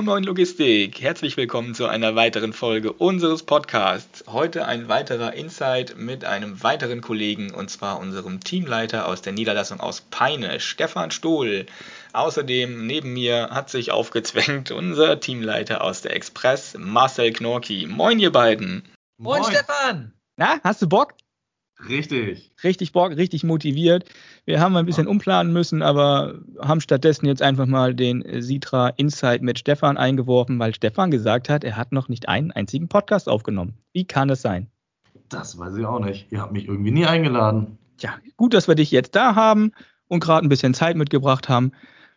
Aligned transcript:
Moin 0.00 0.06
Moin 0.06 0.24
Logistik, 0.24 1.02
herzlich 1.02 1.36
willkommen 1.36 1.74
zu 1.74 1.86
einer 1.86 2.16
weiteren 2.16 2.54
Folge 2.54 2.90
unseres 2.90 3.42
Podcasts. 3.42 4.24
Heute 4.26 4.64
ein 4.64 4.88
weiterer 4.88 5.34
Insight 5.34 5.98
mit 5.98 6.24
einem 6.24 6.62
weiteren 6.62 7.02
Kollegen 7.02 7.52
und 7.52 7.68
zwar 7.68 8.00
unserem 8.00 8.40
Teamleiter 8.40 9.06
aus 9.06 9.20
der 9.20 9.34
Niederlassung 9.34 9.78
aus 9.78 10.00
Peine, 10.00 10.58
Stefan 10.58 11.10
Stohl. 11.10 11.66
Außerdem 12.14 12.86
neben 12.86 13.12
mir 13.12 13.50
hat 13.50 13.68
sich 13.68 13.90
aufgezwängt 13.90 14.70
unser 14.70 15.20
Teamleiter 15.20 15.84
aus 15.84 16.00
der 16.00 16.16
Express, 16.16 16.78
Marcel 16.78 17.34
Knorki. 17.34 17.86
Moin 17.86 18.18
ihr 18.18 18.32
beiden. 18.32 18.88
Moin, 19.18 19.42
Moin. 19.42 19.52
Stefan. 19.52 20.14
Na, 20.38 20.60
hast 20.64 20.80
du 20.80 20.88
Bock? 20.88 21.12
Richtig. 21.88 22.52
Richtig 22.62 22.92
Bock, 22.92 23.16
richtig 23.16 23.44
motiviert. 23.44 24.04
Wir 24.44 24.60
haben 24.60 24.76
ein 24.76 24.86
bisschen 24.86 25.06
umplanen 25.06 25.52
müssen, 25.52 25.82
aber 25.82 26.40
haben 26.60 26.80
stattdessen 26.80 27.26
jetzt 27.26 27.42
einfach 27.42 27.66
mal 27.66 27.94
den 27.94 28.24
Sitra 28.42 28.88
Insight 28.90 29.42
mit 29.42 29.58
Stefan 29.58 29.96
eingeworfen, 29.96 30.58
weil 30.58 30.74
Stefan 30.74 31.10
gesagt 31.10 31.48
hat, 31.48 31.64
er 31.64 31.76
hat 31.76 31.92
noch 31.92 32.08
nicht 32.08 32.28
einen 32.28 32.50
einzigen 32.50 32.88
Podcast 32.88 33.28
aufgenommen. 33.28 33.74
Wie 33.92 34.04
kann 34.04 34.28
das 34.28 34.42
sein? 34.42 34.68
Das 35.28 35.58
weiß 35.58 35.76
ich 35.76 35.86
auch 35.86 36.00
nicht. 36.00 36.30
Ihr 36.30 36.40
habt 36.40 36.52
mich 36.52 36.66
irgendwie 36.66 36.90
nie 36.90 37.06
eingeladen. 37.06 37.78
Tja, 37.96 38.14
gut, 38.36 38.54
dass 38.54 38.68
wir 38.68 38.74
dich 38.74 38.90
jetzt 38.90 39.14
da 39.14 39.34
haben 39.34 39.72
und 40.08 40.20
gerade 40.20 40.46
ein 40.46 40.48
bisschen 40.48 40.74
Zeit 40.74 40.96
mitgebracht 40.96 41.48
haben. 41.48 41.72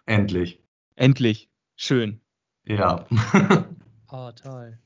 Endlich. 0.05 0.59
Endlich. 0.95 1.49
Schön. 1.75 2.19
Ja. 2.65 3.05
oh, 4.11 4.31
toll. 4.31 4.77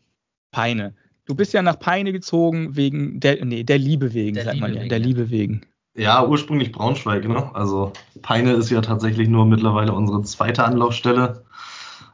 Peine. 0.52 0.96
Du 1.28 1.36
bist 1.36 1.54
ja 1.54 1.62
nach 1.62 1.78
Peine 1.78 2.14
gezogen 2.14 2.76
wegen 2.78 3.20
der, 3.20 3.44
nee, 3.44 3.64
der 3.64 3.78
Liebe 3.78 4.14
wegen, 4.14 4.36
der 4.36 4.46
sagt 4.46 4.56
Liebe 4.56 4.66
man 4.66 4.74
ja, 4.74 4.80
wegen, 4.80 4.90
der 4.90 5.00
Liebe 5.00 5.30
wegen. 5.30 5.62
Ja, 5.94 6.26
ursprünglich 6.26 6.72
Braunschweig, 6.72 7.28
ne? 7.28 7.54
Also 7.54 7.92
Peine 8.22 8.54
ist 8.54 8.70
ja 8.70 8.82
tatsächlich 8.82 9.28
nur 9.28 9.46
mittlerweile 9.46 9.94
unsere 9.94 10.22
zweite 10.24 10.64
Anlaufstelle. 10.64 11.44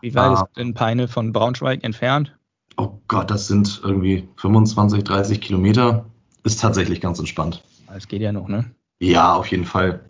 Wie 0.02 0.16
weit 0.16 0.32
ah. 0.32 0.34
ist 0.34 0.58
denn 0.58 0.74
Peine 0.74 1.08
von 1.08 1.32
Braunschweig 1.32 1.84
entfernt? 1.84 2.36
Oh 2.76 3.00
Gott, 3.08 3.30
das 3.30 3.48
sind 3.48 3.82
irgendwie 3.84 4.28
25, 4.38 5.04
30 5.04 5.42
Kilometer. 5.42 6.06
Ist 6.44 6.60
tatsächlich 6.60 7.00
ganz 7.00 7.20
entspannt. 7.20 7.64
Es 7.96 8.08
geht 8.08 8.22
ja 8.22 8.32
noch, 8.32 8.48
ne? 8.48 8.66
Ja, 9.00 9.36
auf 9.36 9.48
jeden 9.48 9.66
Fall. 9.66 10.02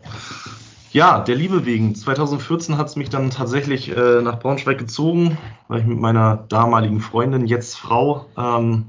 Ja, 0.94 1.18
der 1.18 1.34
Liebe 1.34 1.66
wegen. 1.66 1.96
2014 1.96 2.78
hat 2.78 2.86
es 2.86 2.94
mich 2.94 3.10
dann 3.10 3.30
tatsächlich 3.30 3.90
äh, 3.96 4.22
nach 4.22 4.38
Braunschweig 4.38 4.78
gezogen, 4.78 5.36
weil 5.66 5.80
ich 5.80 5.86
mit 5.86 5.98
meiner 5.98 6.36
damaligen 6.36 7.00
Freundin, 7.00 7.48
jetzt 7.48 7.76
Frau, 7.76 8.26
ähm, 8.38 8.84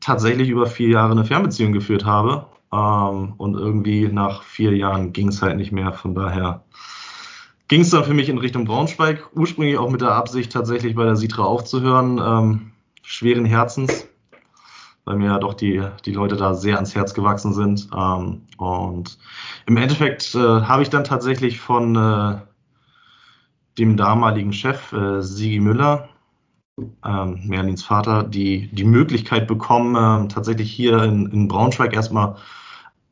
tatsächlich 0.00 0.50
über 0.50 0.66
vier 0.66 0.90
Jahre 0.90 1.12
eine 1.12 1.24
Fernbeziehung 1.24 1.72
geführt 1.72 2.04
habe. 2.04 2.48
Ähm, 2.70 3.32
und 3.38 3.54
irgendwie 3.54 4.08
nach 4.08 4.42
vier 4.42 4.76
Jahren 4.76 5.14
ging 5.14 5.28
es 5.28 5.40
halt 5.40 5.56
nicht 5.56 5.72
mehr. 5.72 5.94
Von 5.94 6.14
daher 6.14 6.62
ging 7.68 7.80
es 7.80 7.88
dann 7.88 8.04
für 8.04 8.12
mich 8.12 8.28
in 8.28 8.36
Richtung 8.36 8.66
Braunschweig. 8.66 9.30
Ursprünglich 9.34 9.78
auch 9.78 9.88
mit 9.88 10.02
der 10.02 10.12
Absicht, 10.12 10.52
tatsächlich 10.52 10.94
bei 10.94 11.04
der 11.04 11.16
Sitra 11.16 11.44
aufzuhören. 11.44 12.20
Ähm, 12.22 12.72
schweren 13.00 13.46
Herzens 13.46 14.06
weil 15.06 15.16
mir 15.16 15.26
ja 15.26 15.38
doch 15.38 15.54
die, 15.54 15.82
die 16.04 16.12
Leute 16.12 16.36
da 16.36 16.52
sehr 16.52 16.74
ans 16.74 16.94
Herz 16.94 17.14
gewachsen 17.14 17.54
sind. 17.54 17.88
Ähm, 17.96 18.42
und 18.58 19.18
im 19.66 19.76
Endeffekt 19.76 20.34
äh, 20.34 20.38
habe 20.38 20.82
ich 20.82 20.90
dann 20.90 21.04
tatsächlich 21.04 21.60
von 21.60 21.96
äh, 21.96 22.40
dem 23.78 23.96
damaligen 23.96 24.52
Chef, 24.52 24.92
äh, 24.92 25.22
Sigi 25.22 25.60
Müller, 25.60 26.08
ähm, 27.04 27.40
Merlins 27.46 27.84
Vater, 27.84 28.24
die, 28.24 28.68
die 28.72 28.84
Möglichkeit 28.84 29.46
bekommen, 29.46 29.94
äh, 29.94 30.28
tatsächlich 30.28 30.70
hier 30.72 31.02
in, 31.04 31.26
in 31.26 31.48
Braunschweig 31.48 31.94
erstmal 31.94 32.36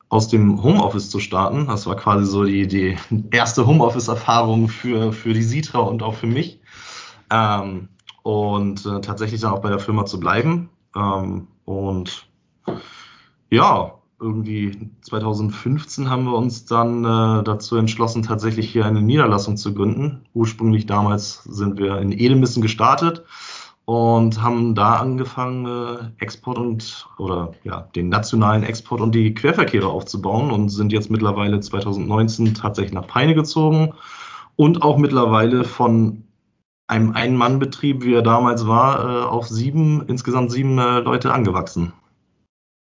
aus 0.09 0.27
dem 0.27 0.61
Homeoffice 0.61 1.09
zu 1.09 1.19
starten. 1.19 1.67
Das 1.67 1.87
war 1.87 1.95
quasi 1.95 2.25
so 2.25 2.43
die, 2.43 2.67
die 2.67 2.97
erste 3.31 3.65
Homeoffice-Erfahrung 3.65 4.67
für, 4.67 5.13
für 5.13 5.33
die 5.33 5.43
Sitra 5.43 5.79
und 5.79 6.03
auch 6.03 6.15
für 6.15 6.27
mich. 6.27 6.59
Ähm, 7.31 7.87
und 8.21 8.85
äh, 8.85 8.99
tatsächlich 9.01 9.41
dann 9.41 9.53
auch 9.53 9.61
bei 9.61 9.69
der 9.69 9.79
Firma 9.79 10.05
zu 10.05 10.19
bleiben. 10.19 10.69
Ähm, 10.95 11.47
und 11.65 12.27
ja, 13.49 13.93
irgendwie 14.19 14.89
2015 15.01 16.09
haben 16.09 16.25
wir 16.25 16.35
uns 16.35 16.65
dann 16.65 17.03
äh, 17.03 17.43
dazu 17.43 17.75
entschlossen, 17.75 18.23
tatsächlich 18.23 18.71
hier 18.71 18.85
eine 18.85 19.01
Niederlassung 19.01 19.57
zu 19.57 19.73
gründen. 19.73 20.25
Ursprünglich 20.33 20.85
damals 20.85 21.43
sind 21.43 21.77
wir 21.77 21.99
in 21.99 22.11
Edemissen 22.11 22.61
gestartet 22.61 23.25
und 23.85 24.41
haben 24.41 24.73
da 24.73 24.95
angefangen, 24.95 25.65
äh, 25.65 26.23
Export 26.23 26.57
und 26.57 27.07
oder 27.17 27.53
ja, 27.63 27.81
den 27.95 28.09
nationalen 28.09 28.63
Export 28.63 29.01
und 29.01 29.13
die 29.13 29.33
Querverkehre 29.33 29.87
aufzubauen 29.87 30.51
und 30.51 30.69
sind 30.69 30.91
jetzt 30.91 31.11
mittlerweile 31.11 31.59
2019 31.59 32.55
tatsächlich 32.55 32.93
nach 32.93 33.07
Peine 33.07 33.35
gezogen 33.35 33.93
und 34.55 34.81
auch 34.81 34.97
mittlerweile 34.97 35.65
von 35.65 36.24
einem 36.87 37.13
Ein-Mann-Betrieb, 37.13 38.03
wie 38.03 38.13
er 38.13 38.21
damals 38.21 38.67
war, 38.67 38.99
äh, 38.99 39.25
auf 39.25 39.47
sieben, 39.47 40.05
insgesamt 40.07 40.51
sieben 40.51 40.77
äh, 40.77 40.99
Leute 40.99 41.33
angewachsen. 41.33 41.93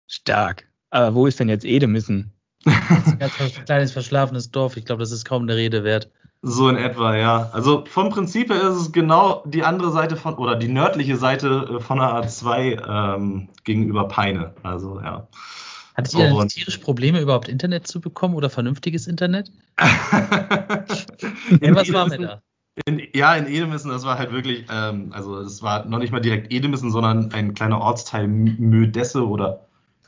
Stark. 0.07 0.67
Aber 0.89 1.15
wo 1.15 1.27
ist 1.27 1.39
denn 1.39 1.49
jetzt 1.49 1.65
Edemissen? 1.65 2.33
ein 2.65 3.31
kleines 3.65 3.91
verschlafenes 3.91 4.51
Dorf. 4.51 4.77
Ich 4.77 4.85
glaube, 4.85 4.99
das 4.99 5.11
ist 5.11 5.25
kaum 5.25 5.47
der 5.47 5.55
Rede 5.55 5.83
wert. 5.83 6.11
So 6.41 6.69
in 6.69 6.77
etwa, 6.77 7.15
ja. 7.15 7.49
Also 7.51 7.83
vom 7.85 8.09
Prinzip 8.09 8.49
her 8.49 8.69
ist 8.69 8.77
es 8.77 8.91
genau 8.91 9.43
die 9.45 9.63
andere 9.63 9.91
Seite 9.91 10.15
von, 10.15 10.35
oder 10.35 10.55
die 10.55 10.69
nördliche 10.69 11.17
Seite 11.17 11.77
äh, 11.77 11.79
von 11.79 11.99
der 11.99 12.07
A2 12.07 13.15
ähm, 13.15 13.49
gegenüber 13.65 14.07
Peine. 14.07 14.53
Also, 14.63 15.01
ja. 15.01 15.27
Hattet 15.95 16.13
ihr 16.13 16.31
oh, 16.33 16.43
tierisch 16.45 16.77
Probleme, 16.77 17.19
überhaupt 17.19 17.49
Internet 17.49 17.87
zu 17.87 17.99
bekommen 17.99 18.35
oder 18.35 18.49
vernünftiges 18.49 19.05
Internet? 19.05 19.51
was 19.77 21.91
war 21.91 22.07
mir 22.07 22.19
da? 22.19 22.41
In, 22.85 23.01
ja, 23.13 23.35
in 23.35 23.47
Edemissen, 23.47 23.91
das 23.91 24.05
war 24.05 24.17
halt 24.17 24.31
wirklich, 24.31 24.65
ähm, 24.71 25.11
also 25.11 25.39
es 25.39 25.61
war 25.61 25.85
noch 25.85 25.99
nicht 25.99 26.11
mal 26.11 26.19
direkt 26.19 26.51
Edemissen, 26.53 26.91
sondern 26.91 27.31
ein 27.33 27.53
kleiner 27.53 27.79
Ortsteil 27.81 28.27
Mödesse 28.27 29.27
oder 29.27 29.65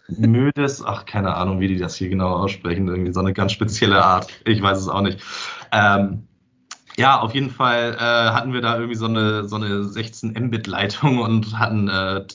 Mödes, 0.08 0.84
ach, 0.86 1.06
keine 1.06 1.36
Ahnung, 1.36 1.60
wie 1.60 1.68
die 1.68 1.78
das 1.78 1.96
hier 1.96 2.10
genau 2.10 2.36
aussprechen, 2.36 2.88
irgendwie 2.88 3.14
so 3.14 3.20
eine 3.20 3.34
ganz 3.34 3.52
spezielle 3.52 4.04
Art. 4.04 4.28
Ich 4.46 4.62
weiß 4.62 4.78
es 4.78 4.88
auch 4.88 5.02
nicht. 5.02 5.22
Ähm, 5.72 6.28
ja, 6.98 7.20
auf 7.20 7.34
jeden 7.34 7.50
Fall 7.50 7.96
äh, 7.96 8.32
hatten 8.32 8.54
wir 8.54 8.62
da 8.62 8.76
irgendwie 8.76 8.98
so 8.98 9.06
eine, 9.06 9.48
so 9.48 9.56
eine 9.56 9.86
16 9.86 10.32
Mbit-Leitung 10.32 11.20
und 11.20 11.58
hatten 11.58 11.88
äh, 11.88 12.26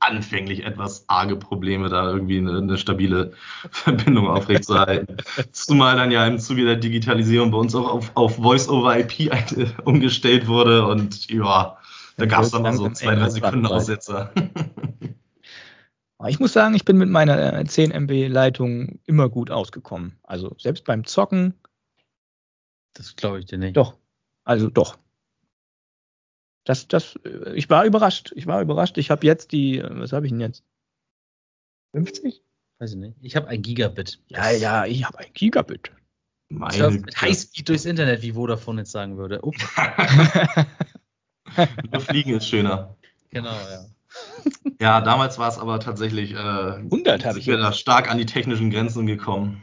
anfänglich 0.00 0.64
etwas 0.64 1.04
arge 1.08 1.36
Probleme, 1.36 1.88
da 1.88 2.10
irgendwie 2.10 2.38
eine, 2.38 2.58
eine 2.58 2.78
stabile 2.78 3.32
Verbindung 3.70 4.28
aufrechtzuerhalten. 4.28 5.18
Zumal 5.52 5.96
dann 5.96 6.10
ja 6.10 6.26
im 6.26 6.38
Zuge 6.38 6.64
der 6.64 6.76
Digitalisierung 6.76 7.50
bei 7.50 7.58
uns 7.58 7.74
auch 7.74 7.88
auf, 7.88 8.10
auf 8.14 8.36
Voice-over-IP 8.36 9.30
umgestellt 9.84 10.48
wurde 10.48 10.86
und 10.86 11.30
ja, 11.30 11.76
da 12.16 12.26
gab 12.26 12.42
es 12.42 12.50
dann 12.50 12.62
mal 12.62 12.74
so 12.74 12.88
zwei, 12.90 13.14
drei 13.14 13.30
Sekunden 13.30 13.66
Aussetzer. 13.66 14.32
Ich 16.28 16.38
muss 16.38 16.52
sagen, 16.52 16.74
ich 16.74 16.84
bin 16.84 16.98
mit 16.98 17.08
meiner 17.08 17.64
10 17.64 17.92
MB 17.92 18.28
Leitung 18.28 19.00
immer 19.06 19.30
gut 19.30 19.50
ausgekommen. 19.50 20.18
Also 20.22 20.54
selbst 20.58 20.84
beim 20.84 21.04
Zocken. 21.04 21.54
Das 22.92 23.16
glaube 23.16 23.38
ich 23.38 23.46
dir 23.46 23.56
nicht. 23.56 23.76
Doch. 23.76 23.96
Also 24.44 24.68
doch. 24.68 24.98
Das, 26.64 26.88
das, 26.88 27.18
ich 27.54 27.70
war 27.70 27.84
überrascht. 27.84 28.32
Ich 28.36 28.46
war 28.46 28.60
überrascht. 28.60 28.98
Ich 28.98 29.10
habe 29.10 29.26
jetzt 29.26 29.52
die, 29.52 29.82
was 29.82 30.12
habe 30.12 30.26
ich 30.26 30.32
denn 30.32 30.40
jetzt? 30.40 30.64
50? 31.92 32.42
Weiß 32.78 32.92
ich 32.92 32.98
nicht. 32.98 33.16
Ich 33.20 33.36
habe 33.36 33.48
ein 33.48 33.62
Gigabit. 33.62 34.20
Ja, 34.28 34.50
ja, 34.50 34.86
ich 34.86 35.04
habe 35.04 35.18
ein 35.18 35.32
Gigabit. 35.32 35.90
Meine 36.48 36.88
ich 36.88 37.00
mit 37.02 37.20
Highspeed 37.20 37.68
durchs 37.68 37.84
Internet, 37.84 38.22
wie 38.22 38.32
Vodafone 38.32 38.82
jetzt 38.82 38.90
sagen 38.90 39.16
würde. 39.16 39.42
Ups. 39.42 39.64
Überfliegen 41.84 42.34
ist 42.36 42.48
schöner. 42.48 42.96
Genau, 43.30 43.52
ja. 43.52 43.86
Ja, 44.80 45.00
damals 45.00 45.38
war 45.38 45.48
es 45.48 45.58
aber 45.58 45.78
tatsächlich. 45.78 46.32
Äh, 46.32 46.36
100 46.36 47.24
habe 47.24 47.38
ich. 47.38 47.46
Wir 47.46 47.58
da 47.58 47.72
stark 47.72 48.10
an 48.10 48.18
die 48.18 48.26
technischen 48.26 48.70
Grenzen 48.70 49.06
gekommen. 49.06 49.62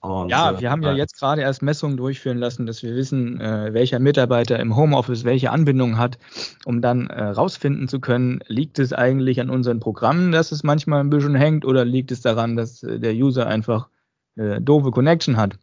Und, 0.00 0.28
ja, 0.28 0.52
äh, 0.52 0.60
wir 0.60 0.70
haben 0.70 0.82
ja 0.82 0.92
jetzt 0.92 1.18
gerade 1.18 1.42
erst 1.42 1.62
Messungen 1.62 1.96
durchführen 1.96 2.38
lassen, 2.38 2.66
dass 2.66 2.82
wir 2.82 2.94
wissen, 2.94 3.40
äh, 3.40 3.72
welcher 3.72 3.98
Mitarbeiter 3.98 4.58
im 4.60 4.76
Homeoffice 4.76 5.24
welche 5.24 5.50
Anbindung 5.50 5.98
hat, 5.98 6.18
um 6.64 6.80
dann 6.80 7.08
äh, 7.08 7.24
rausfinden 7.24 7.88
zu 7.88 7.98
können, 7.98 8.40
liegt 8.46 8.78
es 8.78 8.92
eigentlich 8.92 9.40
an 9.40 9.50
unseren 9.50 9.80
Programmen, 9.80 10.30
dass 10.30 10.52
es 10.52 10.62
manchmal 10.62 11.00
ein 11.00 11.10
bisschen 11.10 11.34
hängt, 11.34 11.64
oder 11.64 11.84
liegt 11.84 12.12
es 12.12 12.20
daran, 12.20 12.54
dass 12.56 12.82
äh, 12.84 13.00
der 13.00 13.14
User 13.14 13.48
einfach 13.48 13.88
äh, 14.36 14.60
doofe 14.60 14.92
Connection 14.92 15.36
hat. 15.36 15.58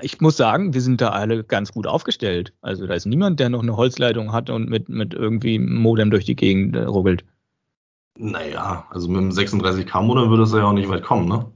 Ich 0.00 0.20
muss 0.20 0.36
sagen, 0.36 0.74
wir 0.74 0.80
sind 0.80 1.00
da 1.00 1.10
alle 1.10 1.44
ganz 1.44 1.70
gut 1.70 1.86
aufgestellt. 1.86 2.54
Also 2.62 2.86
da 2.86 2.94
ist 2.94 3.06
niemand, 3.06 3.38
der 3.38 3.50
noch 3.50 3.62
eine 3.62 3.76
Holzleitung 3.76 4.32
hat 4.32 4.50
und 4.50 4.68
mit, 4.68 4.88
mit 4.88 5.14
irgendwie 5.14 5.58
Modem 5.58 6.10
durch 6.10 6.24
die 6.24 6.36
Gegend 6.36 6.74
äh, 6.74 6.82
ruckelt. 6.82 7.24
Naja, 8.18 8.86
also 8.90 9.08
mit 9.08 9.18
einem 9.18 9.30
36K-Modem 9.30 10.30
würde 10.30 10.42
es 10.42 10.52
ja 10.52 10.64
auch 10.64 10.72
nicht 10.72 10.88
weit 10.88 11.02
kommen, 11.02 11.28
ne? 11.28 11.46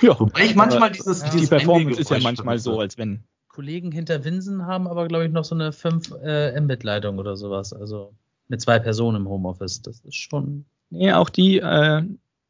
Ja. 0.00 0.18
Wobei 0.18 0.46
ich 0.46 0.54
manchmal 0.54 0.90
dieses, 0.90 1.22
ja, 1.22 1.30
dieses 1.30 1.48
Die 1.48 1.56
Performance 1.56 2.00
ist 2.00 2.10
ja 2.10 2.18
manchmal 2.20 2.58
so, 2.58 2.80
als 2.80 2.98
wenn. 2.98 3.24
Kollegen 3.48 3.92
hinter 3.92 4.24
Winsen 4.24 4.66
haben 4.66 4.88
aber, 4.88 5.06
glaube 5.08 5.26
ich, 5.26 5.30
noch 5.30 5.44
so 5.44 5.54
eine 5.54 5.72
5 5.72 6.12
äh, 6.22 6.58
Mbit-Leitung 6.58 7.18
oder 7.18 7.36
sowas. 7.36 7.74
Also 7.74 8.14
mit 8.48 8.60
zwei 8.60 8.78
Personen 8.78 9.18
im 9.18 9.28
Homeoffice. 9.28 9.82
Das 9.82 10.00
ist 10.00 10.16
schon. 10.16 10.64
Nee, 10.90 11.12
auch 11.12 11.28
die 11.28 11.58
äh, 11.58 12.02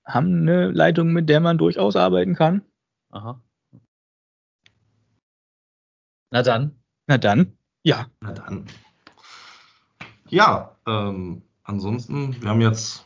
haben 0.05 0.41
eine 0.41 0.71
Leitung, 0.71 1.13
mit 1.13 1.29
der 1.29 1.41
man 1.41 1.59
durchaus 1.59 1.97
arbeiten 1.97 2.35
kann. 2.35 2.63
Aha. 3.11 3.41
Na 6.31 6.43
dann. 6.43 6.77
Na 7.07 7.19
dann. 7.19 7.57
Ja. 7.83 8.07
Na 8.21 8.33
dann. 8.33 8.67
ja, 10.29 10.77
ähm, 10.87 11.43
ansonsten, 11.63 12.41
wir 12.41 12.49
haben 12.49 12.61
jetzt 12.61 13.05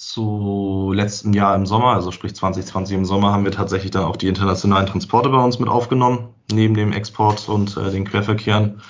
zu 0.00 0.92
letzten 0.94 1.34
Jahr 1.34 1.54
im 1.54 1.66
Sommer, 1.66 1.88
also 1.88 2.10
sprich 2.10 2.34
2020 2.34 2.96
im 2.96 3.04
Sommer, 3.04 3.32
haben 3.32 3.44
wir 3.44 3.52
tatsächlich 3.52 3.90
dann 3.90 4.04
auch 4.04 4.16
die 4.16 4.28
internationalen 4.28 4.86
Transporte 4.86 5.28
bei 5.28 5.44
uns 5.44 5.58
mit 5.58 5.68
aufgenommen, 5.68 6.30
neben 6.50 6.72
dem 6.72 6.92
Export 6.92 7.50
und 7.50 7.76
äh, 7.76 7.90
den 7.90 8.06
Querverkehren. 8.06 8.80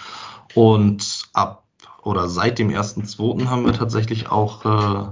Und 0.55 1.25
ab 1.33 1.65
oder 2.05 2.29
seit 2.29 2.61
dem 2.61 2.69
1.2. 2.69 3.47
haben 3.47 3.67
wir 3.67 3.73
tatsächlich 3.73 4.31
auch 4.31 4.65
äh, 4.65 5.09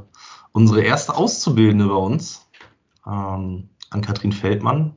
unsere 0.52 0.82
erste 0.82 1.16
Auszubildende 1.16 1.88
bei 1.88 1.96
uns, 1.96 2.48
ähm, 3.04 3.68
an 3.90 4.00
Kathrin 4.00 4.30
Feldmann. 4.30 4.94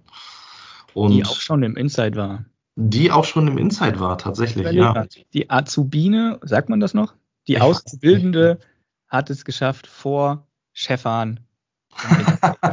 Und 0.93 1.13
die 1.13 1.25
auch 1.25 1.39
schon 1.39 1.63
im 1.63 1.77
Inside 1.77 2.15
war. 2.15 2.45
Die 2.75 3.11
auch 3.11 3.25
schon 3.25 3.47
im 3.47 3.57
Inside 3.57 3.99
war, 3.99 4.19
tatsächlich, 4.19 4.71
ja. 4.71 5.07
Die 5.33 5.49
Azubine, 5.49 6.39
sagt 6.43 6.69
man 6.69 6.79
das 6.79 6.93
noch? 6.93 7.15
Die 7.47 7.53
ich 7.53 7.61
Auszubildende 7.61 8.59
hat 9.07 9.31
es 9.31 9.45
geschafft 9.45 9.87
vor 9.87 10.45
Stefan. 10.73 11.39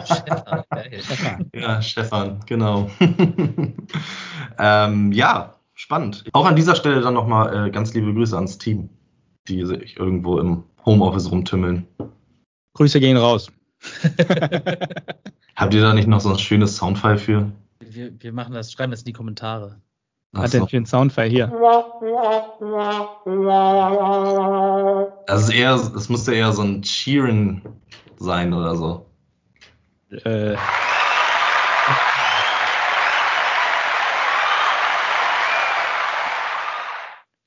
Stefan, 0.05 1.51
ja, 1.55 1.83
Stefan, 1.83 2.41
genau. 2.47 2.91
ähm, 4.59 5.13
ja, 5.13 5.55
spannend. 5.75 6.25
Auch 6.33 6.47
an 6.47 6.57
dieser 6.57 6.75
Stelle 6.77 7.01
dann 7.01 7.15
nochmal 7.15 7.69
äh, 7.69 7.71
ganz 7.71 7.95
liebe 7.95 8.13
Grüße 8.15 8.37
ans 8.37 8.59
Team, 8.59 8.89
die 9.49 9.65
sich 9.65 9.97
irgendwo 9.97 10.39
im 10.39 10.65
Homeoffice 10.85 11.31
rumtümmeln. 11.31 11.87
Grüße 12.75 13.01
gehen 13.01 13.17
raus. 13.17 13.51
Habt 15.57 15.75
ihr 15.75 15.83
da 15.83 15.95
nicht 15.95 16.09
noch 16.09 16.21
so 16.21 16.31
ein 16.31 16.39
schönes 16.39 16.77
Soundfile 16.77 17.19
für? 17.19 17.53
Wir, 17.81 18.13
wir 18.21 18.33
machen 18.33 18.55
das, 18.55 18.73
schreiben 18.73 18.93
das 18.93 19.01
in 19.01 19.07
die 19.07 19.13
Kommentare. 19.13 19.81
Hat 20.37 20.53
denn 20.53 20.69
für 20.69 20.77
einen 20.77 20.87
Soundfile 20.87 21.29
hier? 21.29 21.53
Also 25.27 25.53
eher, 25.53 25.75
es 25.75 26.09
müsste 26.09 26.35
eher 26.35 26.53
so 26.53 26.63
ein 26.63 26.83
Cheeren 26.83 27.63
sein 28.19 28.53
oder 28.53 28.77
so. 28.77 29.07
Äh. 30.11 30.57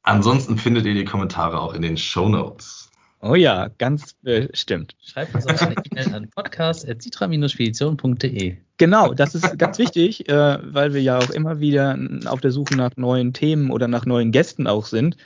Ansonsten 0.04 0.58
findet 0.58 0.86
ihr 0.86 0.94
die 0.94 1.06
Kommentare 1.06 1.60
auch 1.60 1.74
in 1.74 1.82
den 1.82 1.98
Show 1.98 2.28
Notes. 2.28 2.90
Oh 3.22 3.36
ja, 3.36 3.70
ganz 3.78 4.16
bestimmt. 4.24 4.98
Schreibt 5.06 5.34
uns 5.36 5.46
auch 5.46 5.62
eine 5.62 5.76
E-Mail 5.92 6.16
an 6.16 6.28
podcast.citra-spedition.de. 6.32 8.58
Genau, 8.78 9.14
das 9.14 9.36
ist 9.36 9.60
ganz 9.60 9.78
wichtig, 9.78 10.28
äh, 10.28 10.58
weil 10.74 10.96
wir 10.96 11.04
ja 11.04 11.20
auch 11.20 11.30
immer 11.30 11.60
wieder 11.60 11.96
auf 12.26 12.42
der 12.42 12.50
Suche 12.50 12.76
nach 12.76 12.98
neuen 12.98 13.34
Themen 13.34 13.70
oder 13.70 13.88
nach 13.88 14.08
neuen 14.08 14.32
Gästen 14.32 14.66
auch 14.66 14.88
sind. 14.88 15.18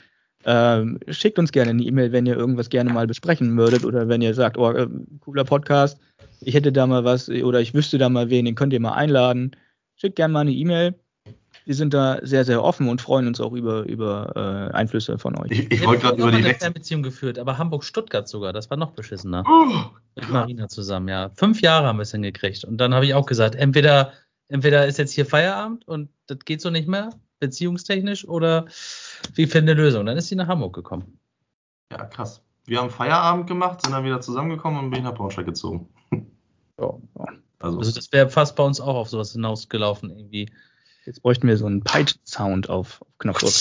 Ähm, 0.46 0.98
schickt 1.08 1.38
uns 1.38 1.52
gerne 1.52 1.70
eine 1.70 1.82
E-Mail, 1.82 2.12
wenn 2.12 2.24
ihr 2.24 2.36
irgendwas 2.36 2.70
gerne 2.70 2.92
mal 2.92 3.06
besprechen 3.06 3.56
würdet 3.56 3.84
oder 3.84 4.08
wenn 4.08 4.22
ihr 4.22 4.32
sagt, 4.32 4.56
oh, 4.56 4.70
äh, 4.70 4.88
cooler 5.20 5.44
Podcast, 5.44 5.98
ich 6.40 6.54
hätte 6.54 6.72
da 6.72 6.86
mal 6.86 7.04
was 7.04 7.28
oder 7.28 7.60
ich 7.60 7.74
wüsste 7.74 7.98
da 7.98 8.08
mal 8.08 8.30
wen, 8.30 8.44
den 8.44 8.54
könnt 8.54 8.72
ihr 8.72 8.80
mal 8.80 8.92
einladen. 8.92 9.56
Schickt 9.96 10.16
gerne 10.16 10.32
mal 10.32 10.40
eine 10.40 10.52
E-Mail 10.52 10.94
wir 11.66 11.74
sind 11.74 11.92
da 11.92 12.20
sehr, 12.22 12.44
sehr 12.44 12.62
offen 12.62 12.88
und 12.88 13.00
freuen 13.00 13.26
uns 13.26 13.40
auch 13.40 13.52
über, 13.52 13.82
über 13.82 14.70
äh, 14.70 14.74
Einflüsse 14.74 15.18
von 15.18 15.36
euch. 15.36 15.50
Ich, 15.50 15.70
ich 15.72 15.84
wollte 15.84 16.02
gerade 16.02 16.22
über 16.22 16.30
die 16.30 16.36
eine 16.36 16.54
Fernbeziehung 16.54 17.02
geführt, 17.02 17.40
aber 17.40 17.58
Hamburg-Stuttgart 17.58 18.28
sogar, 18.28 18.52
das 18.52 18.70
war 18.70 18.76
noch 18.76 18.92
beschissener. 18.92 19.42
Oh, 19.44 19.86
Mit 20.14 20.30
Marina 20.30 20.68
zusammen, 20.68 21.08
ja. 21.08 21.30
Fünf 21.34 21.60
Jahre 21.60 21.88
haben 21.88 21.98
wir 21.98 22.02
es 22.02 22.12
hingekriegt. 22.12 22.64
Und 22.64 22.78
dann 22.78 22.94
habe 22.94 23.04
ich 23.04 23.14
auch 23.14 23.26
gesagt, 23.26 23.56
entweder, 23.56 24.12
entweder 24.46 24.86
ist 24.86 24.98
jetzt 24.98 25.10
hier 25.10 25.26
Feierabend 25.26 25.86
und 25.88 26.08
das 26.28 26.38
geht 26.44 26.60
so 26.60 26.70
nicht 26.70 26.86
mehr, 26.86 27.10
beziehungstechnisch, 27.40 28.28
oder 28.28 28.66
wir 29.34 29.48
finden 29.48 29.70
eine 29.70 29.80
Lösung. 29.80 30.06
Dann 30.06 30.16
ist 30.16 30.28
sie 30.28 30.36
nach 30.36 30.48
Hamburg 30.48 30.74
gekommen. 30.74 31.18
Ja, 31.90 32.04
krass. 32.04 32.42
Wir 32.64 32.80
haben 32.80 32.90
Feierabend 32.90 33.46
gemacht, 33.46 33.82
sind 33.82 33.92
dann 33.92 34.04
wieder 34.04 34.20
zusammengekommen 34.20 34.84
und 34.84 34.90
bin 34.90 35.04
nach 35.04 35.14
Braunschweig 35.14 35.46
gezogen. 35.46 35.88
Ja, 36.10 36.20
ja. 37.18 37.26
Also, 37.58 37.78
also 37.78 37.92
das 37.92 38.12
wäre 38.12 38.28
fast 38.28 38.56
bei 38.56 38.64
uns 38.64 38.80
auch 38.80 38.96
auf 38.96 39.08
sowas 39.08 39.32
hinausgelaufen, 39.32 40.10
irgendwie 40.10 40.50
Jetzt 41.06 41.22
bräuchten 41.22 41.46
wir 41.46 41.56
so 41.56 41.66
einen 41.66 41.82
Peitschen-Sound 41.82 42.68
auf, 42.68 43.00
auf 43.00 43.18
Knopfdruck. 43.18 43.52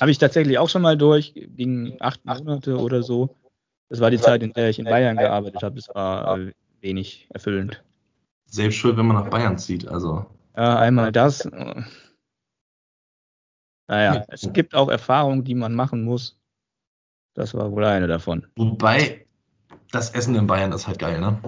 Habe 0.00 0.10
ich 0.10 0.18
tatsächlich 0.18 0.58
auch 0.58 0.68
schon 0.68 0.82
mal 0.82 0.98
durch, 0.98 1.32
ging 1.34 1.96
acht 2.00 2.24
Monate 2.24 2.76
oder 2.76 3.04
so. 3.04 3.36
Das 3.88 4.00
war 4.00 4.10
die 4.10 4.18
Zeit, 4.18 4.42
in 4.42 4.52
der 4.52 4.70
ich 4.70 4.80
in 4.80 4.86
Bayern 4.86 5.16
gearbeitet 5.16 5.62
habe. 5.62 5.78
Es 5.78 5.88
war 5.94 6.36
äh, 6.36 6.52
wenig 6.80 7.28
erfüllend. 7.30 7.84
Selbst 8.46 8.74
schuld, 8.74 8.96
wenn 8.96 9.06
man 9.06 9.16
nach 9.16 9.30
Bayern 9.30 9.56
zieht, 9.56 9.86
also. 9.86 10.26
Ja, 10.56 10.78
einmal 10.78 11.12
das. 11.12 11.48
Naja, 13.86 14.24
es 14.28 14.50
gibt 14.52 14.74
auch 14.74 14.88
Erfahrungen, 14.88 15.44
die 15.44 15.54
man 15.54 15.74
machen 15.74 16.02
muss. 16.04 16.38
Das 17.34 17.54
war 17.54 17.70
wohl 17.72 17.84
eine 17.84 18.06
davon. 18.06 18.46
Wobei, 18.56 19.26
das 19.90 20.10
Essen 20.10 20.34
in 20.34 20.46
Bayern 20.46 20.72
ist 20.72 20.86
halt 20.86 20.98
geil, 20.98 21.20
ne? 21.20 21.38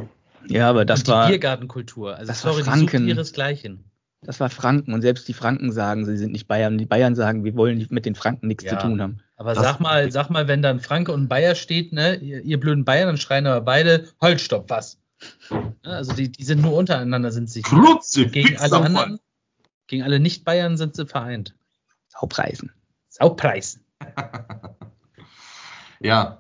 Ja, 0.49 0.69
aber 0.69 0.85
das 0.85 1.01
und 1.01 1.09
die 1.09 1.13
war. 1.13 1.29
Biergartenkultur. 1.29 2.17
Also, 2.17 2.29
das 2.29 2.43
sorry, 2.43 2.67
war 2.67 2.75
Franken. 2.75 3.09
ihresgleichen. 3.09 3.85
Das 4.23 4.41
war 4.41 4.51
Franken 4.51 4.93
und 4.93 5.03
selbst 5.03 5.29
die 5.29 5.35
Franken 5.35 5.73
sagen, 5.73 6.05
sie 6.05 6.17
sind 6.17 6.33
nicht 6.33 6.49
Bayern. 6.49 6.79
Die 6.79 6.87
Bayern 6.87 7.15
sagen, 7.15 7.45
wir 7.45 7.55
wollen 7.57 7.87
mit 7.91 8.07
den 8.07 8.15
Franken 8.15 8.49
nichts 8.49 8.65
ja, 8.65 8.71
zu 8.71 8.87
tun 8.87 9.01
haben. 9.01 9.21
Aber 9.37 9.55
das 9.55 9.63
sag 9.63 9.81
mal, 9.81 10.11
sag 10.11 10.31
mal, 10.31 10.49
wenn 10.49 10.63
dann 10.63 10.81
Franke 10.81 11.13
und 11.13 11.29
Bayer 11.29 11.55
steht, 11.55 11.93
ne, 11.93 12.17
ihr, 12.17 12.43
ihr 12.43 12.59
blöden 12.59 12.85
Bayern, 12.85 13.07
dann 13.07 13.19
schreien 13.19 13.47
aber 13.47 13.61
beide, 13.61 14.09
halt, 14.21 14.41
stopp, 14.41 14.71
was? 14.71 14.99
Also 15.83 16.15
die, 16.15 16.33
die 16.33 16.45
sind 16.45 16.63
nur 16.63 16.75
untereinander, 16.75 17.31
sind 17.31 17.51
sich 17.51 17.67
Flutze, 17.67 18.27
gegen 18.27 18.59
alle 18.59 18.77
anderen, 18.77 19.21
gegen 19.87 20.03
alle 20.03 20.19
Nicht-Bayern 20.19 20.77
sind 20.77 20.97
sie 20.97 21.07
vereint. 21.07 21.55
Saupreisen. 22.19 22.73
Saupreisen. 23.09 23.85
ja, 26.01 26.39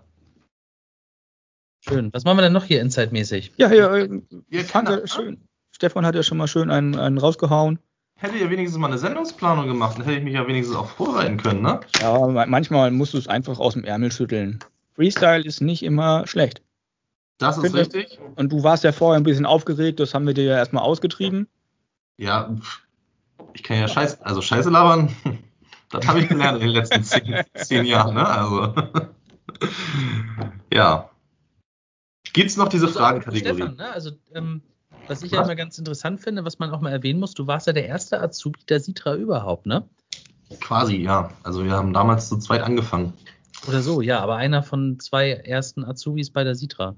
Schön. 1.88 2.12
Was 2.12 2.24
machen 2.24 2.38
wir 2.38 2.42
denn 2.42 2.52
noch 2.52 2.64
hier 2.64 2.80
Inside-mäßig? 2.80 3.52
Ja, 3.58 3.72
ja, 3.72 3.94
äh, 3.94 4.22
ja 4.50 4.62
fand 4.64 4.88
er 4.88 5.06
schön. 5.06 5.46
Stefan 5.70 6.04
hat 6.04 6.14
ja 6.14 6.22
schon 6.22 6.38
mal 6.38 6.48
schön 6.48 6.70
einen, 6.70 6.98
einen 6.98 7.18
rausgehauen. 7.18 7.78
Hätte 8.16 8.38
ja 8.38 8.50
wenigstens 8.50 8.78
mal 8.78 8.88
eine 8.88 8.98
Sendungsplanung 8.98 9.68
gemacht, 9.68 9.98
dann 9.98 10.04
hätte 10.04 10.18
ich 10.18 10.24
mich 10.24 10.34
ja 10.34 10.46
wenigstens 10.46 10.74
auch 10.74 10.88
vorbereiten 10.88 11.36
können, 11.36 11.62
ne? 11.62 11.80
Ja, 12.00 12.26
manchmal 12.46 12.90
musst 12.90 13.14
du 13.14 13.18
es 13.18 13.28
einfach 13.28 13.58
aus 13.58 13.74
dem 13.74 13.84
Ärmel 13.84 14.10
schütteln. 14.10 14.58
Freestyle 14.94 15.44
ist 15.44 15.60
nicht 15.60 15.82
immer 15.82 16.26
schlecht. 16.26 16.62
Das 17.38 17.58
ist 17.58 17.74
richtig. 17.74 18.18
Und 18.36 18.50
du 18.50 18.62
warst 18.62 18.84
ja 18.84 18.92
vorher 18.92 19.20
ein 19.20 19.24
bisschen 19.24 19.44
aufgeregt, 19.44 20.00
das 20.00 20.14
haben 20.14 20.26
wir 20.26 20.32
dir 20.32 20.44
ja 20.44 20.56
erstmal 20.56 20.82
ausgetrieben. 20.82 21.46
Ja, 22.16 22.56
ich 23.52 23.62
kann 23.62 23.78
ja 23.78 23.86
Scheiße, 23.86 24.24
also 24.24 24.40
Scheiße 24.40 24.70
labern, 24.70 25.14
das 25.96 26.08
habe 26.08 26.20
ich 26.20 26.28
gelernt 26.28 26.60
in 26.60 26.68
den 26.68 26.76
letzten 26.76 27.04
zehn, 27.04 27.44
zehn 27.54 27.84
Jahren, 27.84 28.14
ne? 28.14 28.26
Also. 28.26 28.74
ja. 30.72 31.10
Gibt 32.32 32.50
es 32.50 32.56
noch 32.56 32.68
diese 32.68 32.88
Fragenkategorie? 32.88 33.54
Stefan, 33.54 33.76
ne? 33.76 33.90
Also, 33.90 34.10
ähm, 34.34 34.62
was 35.08 35.22
ich 35.22 35.32
was? 35.32 35.38
ja 35.38 35.44
immer 35.44 35.56
ganz 35.56 35.78
interessant 35.78 36.20
finde, 36.20 36.44
was 36.44 36.58
man 36.58 36.70
auch 36.70 36.80
mal 36.80 36.92
erwähnen 36.92 37.20
muss, 37.20 37.34
du 37.34 37.46
warst 37.46 37.66
ja 37.66 37.72
der 37.72 37.86
erste 37.86 38.20
Azubi 38.20 38.60
der 38.68 38.80
Sitra 38.80 39.14
überhaupt, 39.14 39.66
ne? 39.66 39.88
Quasi, 40.60 40.96
ja. 40.96 41.30
Also 41.42 41.64
wir 41.64 41.72
haben 41.72 41.92
damals 41.92 42.28
zu 42.28 42.38
zweit 42.38 42.62
angefangen. 42.62 43.12
Oder 43.66 43.82
so, 43.82 44.00
ja, 44.00 44.20
aber 44.20 44.36
einer 44.36 44.62
von 44.62 45.00
zwei 45.00 45.30
ersten 45.30 45.84
Azubis 45.84 46.30
bei 46.30 46.44
der 46.44 46.54
Sitra. 46.54 46.94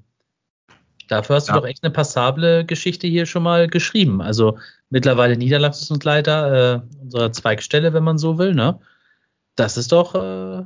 Dafür 1.09 1.37
hast 1.37 1.49
ja. 1.49 1.55
du 1.55 1.61
doch 1.61 1.67
echt 1.67 1.83
eine 1.83 1.93
passable 1.93 2.65
Geschichte 2.65 3.07
hier 3.07 3.27
schon 3.27 3.43
mal 3.43 3.69
geschrieben. 3.69 4.21
Also 4.23 4.59
mittlerweile 4.91 5.37
Niederlassungsleiter 5.37 6.75
äh, 6.75 7.03
unserer 7.03 7.33
Zweigstelle, 7.33 7.93
wenn 7.93 8.05
man 8.05 8.19
so 8.19 8.39
will, 8.39 8.55
ne? 8.55 8.79
Das 9.57 9.77
ist 9.77 9.91
doch 9.91 10.15
äh, 10.15 10.65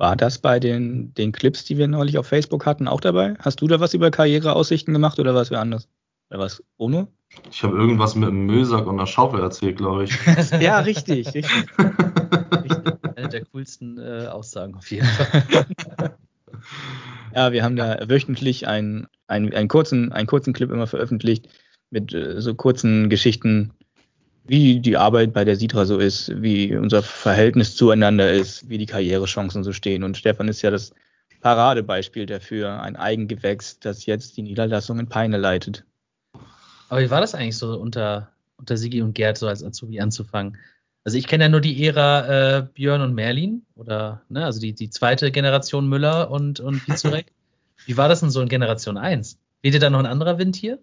war 0.00 0.16
das 0.16 0.38
bei 0.38 0.58
den, 0.58 1.12
den 1.12 1.30
Clips, 1.30 1.64
die 1.64 1.76
wir 1.76 1.86
neulich 1.86 2.16
auf 2.16 2.26
Facebook 2.26 2.64
hatten, 2.64 2.88
auch 2.88 3.02
dabei? 3.02 3.34
Hast 3.38 3.60
du 3.60 3.68
da 3.68 3.80
was 3.80 3.92
über 3.92 4.10
Karriereaussichten 4.10 4.94
gemacht 4.94 5.18
oder 5.18 5.34
was 5.34 5.50
wir 5.50 5.60
anders? 5.60 5.88
Oder 6.30 6.40
was, 6.40 6.64
Bruno? 6.78 7.08
Ich 7.50 7.62
habe 7.62 7.76
irgendwas 7.76 8.14
mit 8.14 8.30
einem 8.30 8.46
Müllsack 8.46 8.86
und 8.86 8.94
einer 8.94 9.06
Schaufel 9.06 9.40
erzählt, 9.40 9.76
glaube 9.76 10.04
ich. 10.04 10.18
ja, 10.60 10.80
richtig, 10.80 11.26
richtig. 11.34 11.44
richtig. 11.44 12.94
Eine 13.16 13.28
der 13.28 13.44
coolsten 13.44 13.98
äh, 13.98 14.26
Aussagen 14.28 14.74
auf 14.74 14.90
jeden 14.90 15.06
Fall. 15.06 15.66
ja, 17.34 17.52
wir 17.52 17.62
haben 17.62 17.76
da 17.76 17.98
wöchentlich 18.08 18.66
einen, 18.66 19.06
einen, 19.30 19.52
einen, 19.54 19.68
kurzen, 19.68 20.12
einen 20.12 20.26
kurzen 20.26 20.52
Clip 20.52 20.70
immer 20.70 20.86
veröffentlicht 20.86 21.48
mit 21.90 22.12
äh, 22.12 22.40
so 22.40 22.54
kurzen 22.54 23.08
Geschichten 23.08 23.72
wie 24.46 24.80
die 24.80 24.96
Arbeit 24.96 25.32
bei 25.32 25.44
der 25.44 25.56
Sitra 25.56 25.84
so 25.84 25.98
ist, 25.98 26.42
wie 26.42 26.74
unser 26.76 27.02
Verhältnis 27.02 27.76
zueinander 27.76 28.32
ist, 28.32 28.68
wie 28.68 28.78
die 28.78 28.86
Karrierechancen 28.86 29.62
so 29.62 29.72
stehen. 29.72 30.02
Und 30.02 30.16
Stefan 30.16 30.48
ist 30.48 30.62
ja 30.62 30.70
das 30.70 30.92
Paradebeispiel 31.40 32.26
dafür, 32.26 32.82
ein 32.82 32.96
Eigengewächs, 32.96 33.78
das 33.78 34.06
jetzt 34.06 34.36
die 34.36 34.42
Niederlassung 34.42 34.98
in 34.98 35.08
Peine 35.08 35.36
leitet. 35.36 35.84
Aber 36.88 37.00
wie 37.00 37.10
war 37.10 37.20
das 37.20 37.34
eigentlich 37.34 37.58
so 37.58 37.78
unter, 37.78 38.32
unter 38.56 38.76
Sigi 38.76 39.02
und 39.02 39.14
Gerd 39.14 39.38
so 39.38 39.46
als 39.46 39.62
Azubi 39.62 40.00
anzufangen? 40.00 40.56
Also 41.04 41.16
ich 41.16 41.28
kenne 41.28 41.44
ja 41.44 41.48
nur 41.48 41.60
die 41.60 41.86
Ära 41.86 42.58
äh, 42.58 42.62
Björn 42.74 43.00
und 43.00 43.14
Merlin 43.14 43.64
oder 43.74 44.22
ne, 44.28 44.44
also 44.44 44.60
die, 44.60 44.74
die 44.74 44.90
zweite 44.90 45.30
Generation 45.30 45.88
Müller 45.88 46.30
und, 46.30 46.60
und 46.60 46.86
Vizurek. 46.88 47.26
wie 47.86 47.96
war 47.96 48.08
das 48.08 48.20
denn 48.20 48.30
so 48.30 48.40
in 48.40 48.48
Generation 48.48 48.96
1? 48.96 49.38
Weht 49.62 49.74
ihr 49.74 49.80
da 49.80 49.90
noch 49.90 49.98
ein 49.98 50.06
anderer 50.06 50.38
Wind 50.38 50.56
hier? 50.56 50.78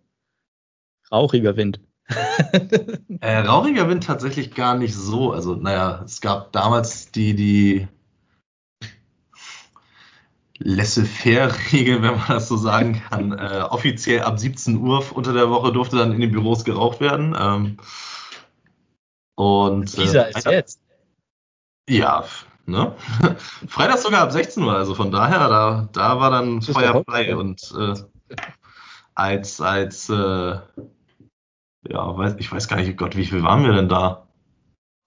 Rauchiger 1.12 1.56
Wind. 1.56 1.80
äh, 3.22 3.38
rauchiger 3.39 3.89
Wind 3.89 4.04
tatsächlich 4.04 4.54
gar 4.54 4.75
nicht 4.75 4.96
so. 4.96 5.32
Also, 5.32 5.56
naja, 5.56 6.01
es 6.06 6.22
gab 6.22 6.51
damals 6.51 7.12
die, 7.12 7.36
die 7.36 7.88
Laissez-faire-Regel, 10.60 12.01
wenn 12.01 12.18
man 12.18 12.27
das 12.27 12.48
so 12.48 12.58
sagen 12.58 13.01
kann. 13.10 13.32
Äh, 13.38 13.62
offiziell 13.62 14.22
ab 14.22 14.39
17 14.39 14.77
Uhr 14.77 15.04
unter 15.13 15.34
der 15.34 15.50
Woche 15.50 15.72
durfte 15.72 15.98
dann 15.98 16.13
in 16.13 16.22
den 16.22 16.32
Büros 16.32 16.63
geraucht 16.63 17.00
werden. 17.00 17.36
Ähm, 17.39 17.77
und 19.36 19.96
Dieser 19.98 20.27
äh, 20.27 20.32
ist 20.32 20.46
jetzt. 20.46 20.82
Ja, 21.88 22.25
ne? 22.67 22.95
Freitag 23.67 23.97
sogar 23.97 24.21
ab 24.21 24.31
16 24.31 24.63
Uhr, 24.63 24.75
also 24.75 24.95
von 24.95 25.12
daher, 25.12 25.47
da, 25.47 25.89
da 25.91 26.19
war 26.19 26.31
dann 26.31 26.62
Feuer 26.62 27.03
frei 27.03 27.36
und 27.36 27.74
äh, 27.77 27.93
als, 29.15 29.62
als, 29.62 30.09
äh, 30.09 30.13
ja, 31.89 32.17
weiß, 32.17 32.36
ich 32.39 32.51
weiß 32.51 32.67
gar 32.67 32.77
nicht, 32.77 32.97
Gott, 32.97 33.15
wie 33.15 33.25
viel 33.25 33.43
waren 33.43 33.63
wir 33.63 33.74
denn 33.74 33.89
da? 33.89 34.27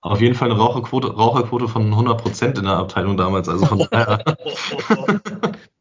Auf 0.02 0.20
jeden 0.20 0.34
Fall 0.34 0.50
eine 0.50 0.58
Raucherquote, 0.58 1.14
Raucherquote 1.14 1.68
von 1.68 1.92
100% 1.92 2.58
in 2.58 2.64
der 2.64 2.78
Abteilung 2.78 3.16
damals, 3.16 3.48
also 3.48 3.66
von 3.66 3.86
daher. 3.90 4.24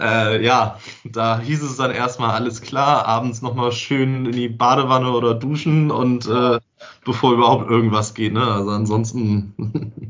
äh, 0.00 0.44
ja, 0.44 0.78
da 1.04 1.40
hieß 1.40 1.62
es 1.62 1.76
dann 1.76 1.90
erstmal 1.90 2.30
alles 2.30 2.60
klar, 2.60 3.06
abends 3.06 3.42
nochmal 3.42 3.72
schön 3.72 4.26
in 4.26 4.32
die 4.32 4.48
Badewanne 4.48 5.10
oder 5.12 5.34
duschen 5.34 5.90
und 5.90 6.26
äh, 6.26 6.60
bevor 7.04 7.32
überhaupt 7.32 7.70
irgendwas 7.70 8.14
geht, 8.14 8.32
ne? 8.32 8.42
Also 8.42 8.70
ansonsten. 8.70 9.54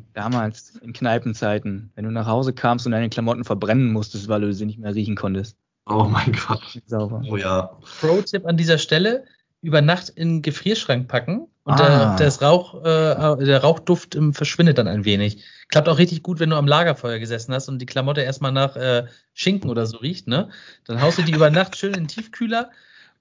Damals 0.15 0.77
in 0.77 0.93
Kneipenzeiten, 0.93 1.91
wenn 1.95 2.05
du 2.05 2.11
nach 2.11 2.27
Hause 2.27 2.53
kamst 2.53 2.87
und 2.87 2.93
deine 2.93 3.11
Klamotten 3.11 3.45
verbrennen 3.45 3.93
musstest, 3.93 4.29
weil 4.29 4.41
du 4.41 4.53
sie 4.53 4.67
nicht 4.67 4.79
mehr 4.79 4.95
riechen 4.95 5.17
konntest. 5.17 5.57
Oh 5.87 6.05
mein 6.05 6.33
Gott. 6.33 6.81
Sauber. 6.87 7.23
Oh 7.29 7.37
ja. 7.37 7.71
Pro-Tipp 8.01 8.47
an 8.47 8.57
dieser 8.57 8.79
Stelle: 8.79 9.25
über 9.61 9.83
Nacht 9.83 10.09
in 10.09 10.37
den 10.37 10.43
Gefrierschrank 10.43 11.07
packen 11.09 11.49
und 11.67 11.81
ah. 11.81 12.15
der, 12.15 12.33
Rauch, 12.41 12.75
äh, 12.85 13.45
der 13.45 13.61
Rauchduft 13.61 14.15
ähm, 14.15 14.33
verschwindet 14.33 14.79
dann 14.79 14.87
ein 14.87 15.05
wenig. 15.05 15.43
Klappt 15.67 15.89
auch 15.89 15.99
richtig 15.99 16.23
gut, 16.23 16.39
wenn 16.39 16.51
du 16.51 16.57
am 16.57 16.69
Lagerfeuer 16.69 17.19
gesessen 17.19 17.53
hast 17.53 17.69
und 17.69 17.81
die 17.81 17.87
Klamotte 17.87 18.21
erstmal 18.21 18.53
nach 18.53 18.77
äh, 18.77 19.07
Schinken 19.35 19.69
oder 19.69 19.85
so 19.85 19.97
riecht, 19.97 20.29
ne? 20.29 20.49
Dann 20.85 21.01
haust 21.01 21.19
du 21.19 21.23
die 21.23 21.33
über 21.33 21.51
Nacht 21.51 21.77
schön 21.77 21.93
in 21.93 22.03
den 22.03 22.09
Tiefkühler 22.09 22.71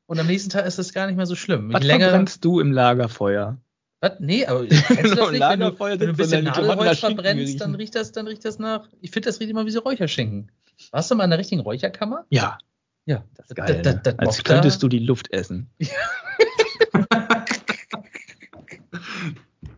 und 0.06 0.20
am 0.20 0.28
nächsten 0.28 0.52
Tag 0.52 0.68
ist 0.68 0.78
das 0.78 0.94
gar 0.94 1.08
nicht 1.08 1.16
mehr 1.16 1.26
so 1.26 1.34
schlimm. 1.34 1.74
Was 1.74 1.84
länger 1.84 2.10
verbrennst 2.10 2.46
du 2.46 2.60
im 2.60 2.72
Lagerfeuer? 2.72 3.58
Was? 4.02 4.12
Nee, 4.20 4.46
aber 4.46 4.68
kennst 4.68 4.84
du 4.84 5.16
das 5.16 5.32
nicht? 5.32 5.42
Wenn 5.42 5.60
du, 5.62 5.80
wenn 5.80 5.98
du 5.98 6.08
ein 6.10 6.16
bisschen 6.16 6.44
Nadelholz 6.44 7.00
verbrennst, 7.00 7.62
dann 7.62 7.74
riecht 7.74 7.96
das, 7.96 8.12
dann 8.12 8.28
riecht 8.28 8.46
das 8.46 8.60
nach. 8.60 8.88
Ich 9.02 9.10
finde, 9.10 9.30
das 9.30 9.40
riecht 9.40 9.50
immer 9.50 9.66
wie 9.66 9.72
so 9.72 9.80
Räucherschinken. 9.80 10.52
Warst 10.92 11.10
du 11.10 11.16
mal 11.16 11.24
in 11.24 11.32
der 11.32 11.40
richtigen 11.40 11.62
Räucherkammer? 11.62 12.26
Ja. 12.30 12.60
Ja, 13.08 13.24
das 13.36 13.48
ist 13.48 13.56
geil. 13.56 13.82
Da, 13.82 13.94
da, 13.94 14.12
da, 14.12 14.18
Als 14.18 14.44
könntest 14.44 14.84
du 14.84 14.88
die 14.88 15.00
Luft 15.00 15.32
essen. 15.32 15.72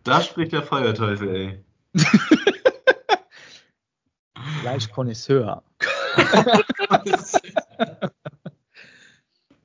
da 0.08 0.20
spricht 0.20 0.52
der 0.52 0.62
Feuerteufel, 0.62 1.34
ey. 1.34 1.64
Fleischkonnoisseur. 4.60 5.62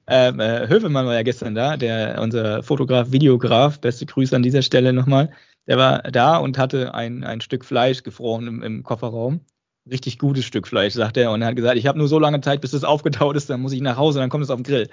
ähm, 0.08 0.40
äh, 0.40 0.68
Hövemann 0.68 1.06
war 1.06 1.14
ja 1.14 1.24
gestern 1.24 1.56
da, 1.56 1.78
der 1.78 2.22
unser 2.22 2.64
Fotograf, 2.64 3.12
Videograf, 3.12 3.80
beste 3.80 4.06
Grüße 4.06 4.36
an 4.36 4.44
dieser 4.44 4.62
Stelle 4.62 4.94
nochmal. 4.94 5.32
Der 5.68 5.78
war 5.78 6.04
da 6.04 6.38
und 6.38 6.58
hatte 6.58 6.94
ein, 6.94 7.24
ein 7.24 7.42
Stück 7.42 7.66
Fleisch 7.66 8.04
gefroren 8.04 8.48
im, 8.48 8.62
im 8.62 8.84
Kofferraum 8.84 9.46
richtig 9.90 10.20
gutes 10.20 10.46
Stück 10.46 10.68
Fleisch, 10.68 10.94
sagt 10.94 11.18
er. 11.18 11.32
Und 11.32 11.42
er 11.42 11.50
hat 11.50 11.56
gesagt, 11.56 11.78
ich 11.78 11.88
habe 11.88 11.98
nur 11.98 12.08
so 12.08 12.20
lange 12.20 12.42
Zeit, 12.42 12.62
bis 12.62 12.74
es 12.74 12.84
aufgetaut 12.84 13.36
ist, 13.36 13.50
dann 13.50 13.62
muss 13.62 13.74
ich 13.74 13.82
nach 13.82 13.98
Hause, 13.98 14.20
dann 14.20 14.30
kommt 14.30 14.44
es 14.44 14.50
auf 14.50 14.62
den 14.62 14.64
Grill. 14.64 14.90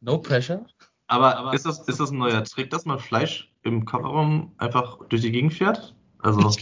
no 0.00 0.18
pressure. 0.18 0.64
Aber, 1.08 1.36
Aber 1.38 1.54
ist, 1.54 1.66
das, 1.66 1.80
ist 1.88 2.00
das 2.00 2.10
ein 2.10 2.18
neuer 2.18 2.44
Trick, 2.44 2.70
dass 2.70 2.84
man 2.84 2.98
Fleisch 2.98 3.50
im 3.62 3.84
Kofferraum 3.84 4.52
einfach 4.58 4.98
durch 5.08 5.22
die 5.22 5.32
Gegend 5.32 5.54
fährt? 5.54 5.94
Also. 6.18 6.54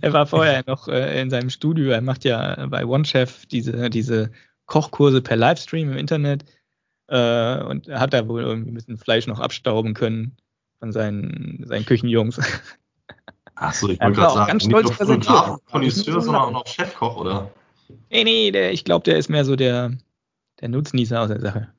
er 0.00 0.12
war 0.12 0.26
vorher 0.26 0.62
noch 0.66 0.86
äh, 0.86 1.20
in 1.20 1.30
seinem 1.30 1.50
Studio. 1.50 1.90
Er 1.90 2.02
macht 2.02 2.24
ja 2.24 2.66
bei 2.66 2.84
OneChef 2.84 3.46
diese, 3.46 3.88
diese 3.88 4.30
Kochkurse 4.66 5.22
per 5.22 5.36
Livestream 5.36 5.90
im 5.90 5.96
Internet. 5.96 6.44
Äh, 7.08 7.62
und 7.64 7.88
hat 7.88 8.12
da 8.12 8.28
wohl 8.28 8.42
irgendwie 8.42 8.70
ein 8.70 8.74
bisschen 8.74 8.98
Fleisch 8.98 9.26
noch 9.26 9.40
abstauben 9.40 9.94
können 9.94 10.36
von 10.78 10.92
seinen, 10.92 11.64
seinen 11.66 11.86
Küchenjungs. 11.86 12.38
Achso, 13.54 13.88
ich 13.88 14.00
wollte 14.00 14.20
gerade 14.20 14.34
sagen, 14.34 14.48
ganz 14.48 14.64
stolz 14.64 14.88
nicht 14.98 15.28
nur 15.28 15.60
Konnoisseur, 15.70 16.20
sondern 16.20 16.42
auch 16.42 16.50
noch 16.50 16.66
Chefkoch, 16.66 17.16
oder? 17.16 17.50
Nee, 18.10 18.24
nee, 18.24 18.50
der, 18.50 18.72
ich 18.72 18.84
glaube, 18.84 19.04
der 19.04 19.16
ist 19.18 19.28
mehr 19.28 19.44
so 19.44 19.56
der, 19.56 19.92
der 20.60 20.68
Nutznießer 20.68 21.20
aus 21.20 21.28
der 21.28 21.40
Sache. 21.40 21.72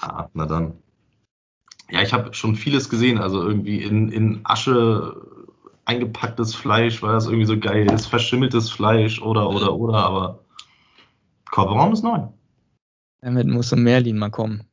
Ah, 0.00 0.28
na 0.34 0.46
dann. 0.46 0.74
Ja, 1.90 2.02
ich 2.02 2.12
habe 2.12 2.34
schon 2.34 2.56
vieles 2.56 2.88
gesehen, 2.88 3.18
also 3.18 3.42
irgendwie 3.42 3.82
in, 3.82 4.10
in 4.10 4.40
Asche 4.44 5.20
eingepacktes 5.84 6.54
Fleisch, 6.54 7.00
weil 7.02 7.12
das 7.12 7.26
irgendwie 7.26 7.46
so 7.46 7.58
geil 7.58 7.90
ist, 7.92 8.06
verschimmeltes 8.06 8.70
Fleisch 8.70 9.22
oder, 9.22 9.48
oder, 9.48 9.74
oder, 9.74 9.98
aber 9.98 10.44
Kofferraum 11.50 11.92
ist 11.92 12.02
neu. 12.02 12.26
Damit 13.20 13.46
muss 13.46 13.68
so 13.68 13.76
Merlin 13.76 14.18
mal 14.18 14.30
kommen. 14.30 14.64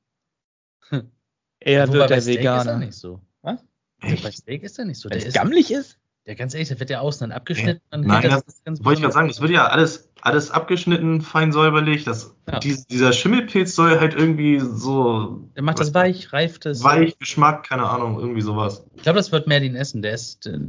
Er 1.59 1.91
wird 1.93 2.09
der 2.09 2.25
Veganer. 2.25 2.61
Ist 2.61 2.67
er 2.67 2.77
nicht 2.77 2.93
so. 2.95 3.21
Was? 3.41 3.63
Bei 4.01 4.31
Steak 4.31 4.63
ist 4.63 4.77
er 4.79 4.85
nicht 4.85 4.99
so. 4.99 5.09
Wenn 5.09 5.19
der 5.19 5.27
es 5.29 5.33
gammelig 5.33 5.71
ist? 5.71 5.97
Ja, 6.25 6.33
ganz 6.33 6.53
ehrlich, 6.53 6.69
da 6.69 6.79
wird 6.79 6.89
ja 6.89 6.99
außen 6.99 7.29
dann 7.29 7.35
abgeschnitten. 7.35 7.81
Dann 7.89 8.01
Nein, 8.01 8.23
das, 8.23 8.45
das, 8.45 8.63
das 8.63 8.83
wollte 8.83 8.99
ich 8.99 9.01
gerade 9.01 9.13
sagen, 9.13 9.27
das 9.27 9.39
wird 9.41 9.51
ja 9.51 9.67
alles, 9.67 10.09
alles 10.25 10.51
abgeschnitten, 10.51 11.19
fein 11.19 11.51
säuberlich. 11.51 12.05
Das, 12.05 12.33
ja. 12.49 12.59
die, 12.59 12.77
dieser 12.89 13.11
Schimmelpilz 13.11 13.75
soll 13.75 13.99
halt 13.99 14.13
irgendwie 14.13 14.59
so. 14.59 15.49
Der 15.55 15.63
macht 15.63 15.79
das 15.79 15.93
weich, 15.93 16.31
reift 16.31 16.65
es. 16.65 16.81
Weich, 16.81 17.19
Geschmack, 17.19 17.67
keine 17.67 17.83
Ahnung, 17.83 18.17
irgendwie 18.19 18.41
sowas. 18.41 18.85
Ich 18.95 19.03
glaube, 19.03 19.17
das 19.17 19.33
wird 19.33 19.47
Merlin 19.47 19.75
essen, 19.75 20.01
der 20.01 20.13
ist, 20.13 20.45
äh, 20.47 20.59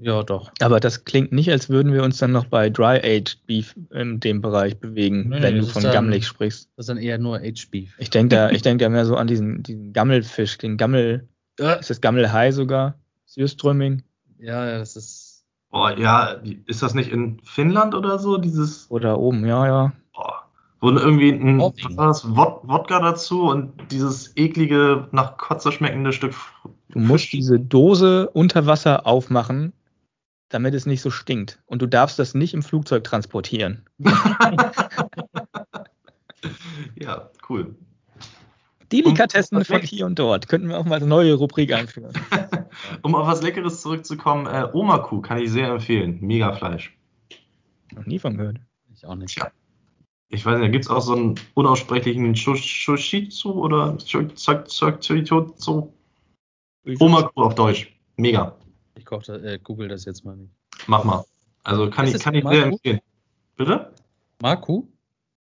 ja 0.00 0.22
doch. 0.22 0.52
Aber 0.60 0.78
das 0.78 1.04
klingt 1.04 1.32
nicht, 1.32 1.50
als 1.50 1.68
würden 1.68 1.92
wir 1.92 2.04
uns 2.04 2.18
dann 2.18 2.30
noch 2.30 2.44
bei 2.44 2.70
Dry 2.70 3.00
Aged 3.02 3.44
Beef 3.46 3.74
in 3.90 4.20
dem 4.20 4.40
Bereich 4.40 4.76
bewegen, 4.78 5.28
nee, 5.28 5.42
wenn 5.42 5.56
du 5.56 5.66
von 5.66 5.82
dann, 5.82 5.92
gammelig 5.92 6.26
sprichst. 6.26 6.70
Das 6.76 6.84
ist 6.84 6.88
dann 6.88 6.98
eher 6.98 7.18
nur 7.18 7.38
Aged 7.38 7.72
Beef. 7.72 7.96
Ich 7.98 8.10
denke 8.10 8.36
da, 8.36 8.50
ich 8.50 8.62
denke 8.62 8.84
da 8.84 8.88
mehr 8.88 9.06
so 9.06 9.16
an 9.16 9.26
diesen, 9.26 9.64
diesen 9.64 9.92
Gammelfisch, 9.92 10.56
den 10.58 10.76
Gammel, 10.76 11.28
äh. 11.58 11.80
ist 11.80 11.90
das 11.90 12.00
Gammelhai 12.00 12.52
sogar? 12.52 12.94
Sürströmming? 13.26 14.04
Ja, 14.38 14.78
das 14.78 14.94
ist 14.94 15.29
Oh 15.72 15.88
ja, 15.88 16.36
ist 16.66 16.82
das 16.82 16.94
nicht 16.94 17.10
in 17.10 17.40
Finnland 17.44 17.94
oder 17.94 18.18
so, 18.18 18.38
dieses. 18.38 18.90
Oder 18.90 19.18
oben, 19.18 19.46
ja, 19.46 19.66
ja. 19.66 19.92
Oh, 20.14 20.32
wo 20.80 20.90
irgendwie 20.90 21.30
ein 21.30 21.60
was 21.60 21.96
war 21.96 22.08
das, 22.08 22.24
Wodka 22.34 23.00
dazu 23.00 23.42
und 23.42 23.72
dieses 23.90 24.36
eklige, 24.36 25.08
nach 25.12 25.36
Kotze 25.36 25.70
schmeckende 25.70 26.12
Stück. 26.12 26.34
Du 26.88 26.98
musst 26.98 27.32
diese 27.32 27.60
Dose 27.60 28.28
unter 28.30 28.66
Wasser 28.66 29.06
aufmachen, 29.06 29.72
damit 30.48 30.74
es 30.74 30.86
nicht 30.86 31.02
so 31.02 31.10
stinkt. 31.10 31.60
Und 31.66 31.82
du 31.82 31.86
darfst 31.86 32.18
das 32.18 32.34
nicht 32.34 32.52
im 32.54 32.64
Flugzeug 32.64 33.04
transportieren. 33.04 33.84
ja, 36.96 37.30
cool. 37.48 37.76
Delikatessen 38.90 39.64
von 39.64 39.82
hier 39.82 40.06
und 40.06 40.18
dort. 40.18 40.48
Könnten 40.48 40.68
wir 40.68 40.78
auch 40.78 40.84
mal 40.84 40.96
eine 40.96 41.06
neue 41.06 41.34
Rubrik 41.34 41.72
einführen. 41.72 42.12
um 43.02 43.14
auf 43.14 43.26
was 43.26 43.42
Leckeres 43.42 43.82
zurückzukommen, 43.82 44.46
äh, 44.46 44.68
Oma-Kuh 44.72 45.20
kann 45.20 45.38
ich 45.38 45.50
sehr 45.50 45.68
empfehlen. 45.68 46.18
Mega 46.20 46.52
Fleisch. 46.52 46.96
Noch 47.92 48.06
nie 48.06 48.18
von 48.18 48.36
gehört. 48.36 48.58
Ich 48.92 49.04
auch 49.06 49.14
nicht. 49.14 49.36
Ja. 49.36 49.50
Ich 50.28 50.46
weiß 50.46 50.58
nicht, 50.58 50.68
da 50.68 50.70
gibt 50.70 50.84
es 50.84 50.90
auch 50.90 51.00
so 51.00 51.14
einen 51.14 51.34
unaussprechlichen 51.54 52.36
Shoshitsu 52.36 53.50
oder 53.50 53.96
Chorizo. 54.06 55.92
Oma-Kuh 56.98 57.42
auf 57.42 57.54
Deutsch. 57.54 57.92
Mega. 58.16 58.56
Ich 58.94 59.04
koche, 59.04 59.34
äh, 59.34 59.58
google 59.58 59.88
das 59.88 60.04
jetzt 60.04 60.24
mal 60.24 60.36
nicht. 60.36 60.52
Mach 60.86 61.04
mal. 61.04 61.24
Also 61.64 61.90
kann 61.90 62.06
ich, 62.06 62.18
kann 62.18 62.34
ich 62.34 62.44
sehr 62.44 62.66
empfehlen. 62.66 63.00
Bitte? 63.56 63.92
Maku? 64.40 64.84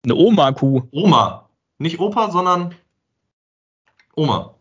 Eine 0.05 0.15
Oma-Kuh. 0.15 0.83
Oma. 0.93 1.49
Nicht 1.79 1.99
Opa, 1.99 2.31
sondern 2.31 2.75
Oma. 4.15 4.54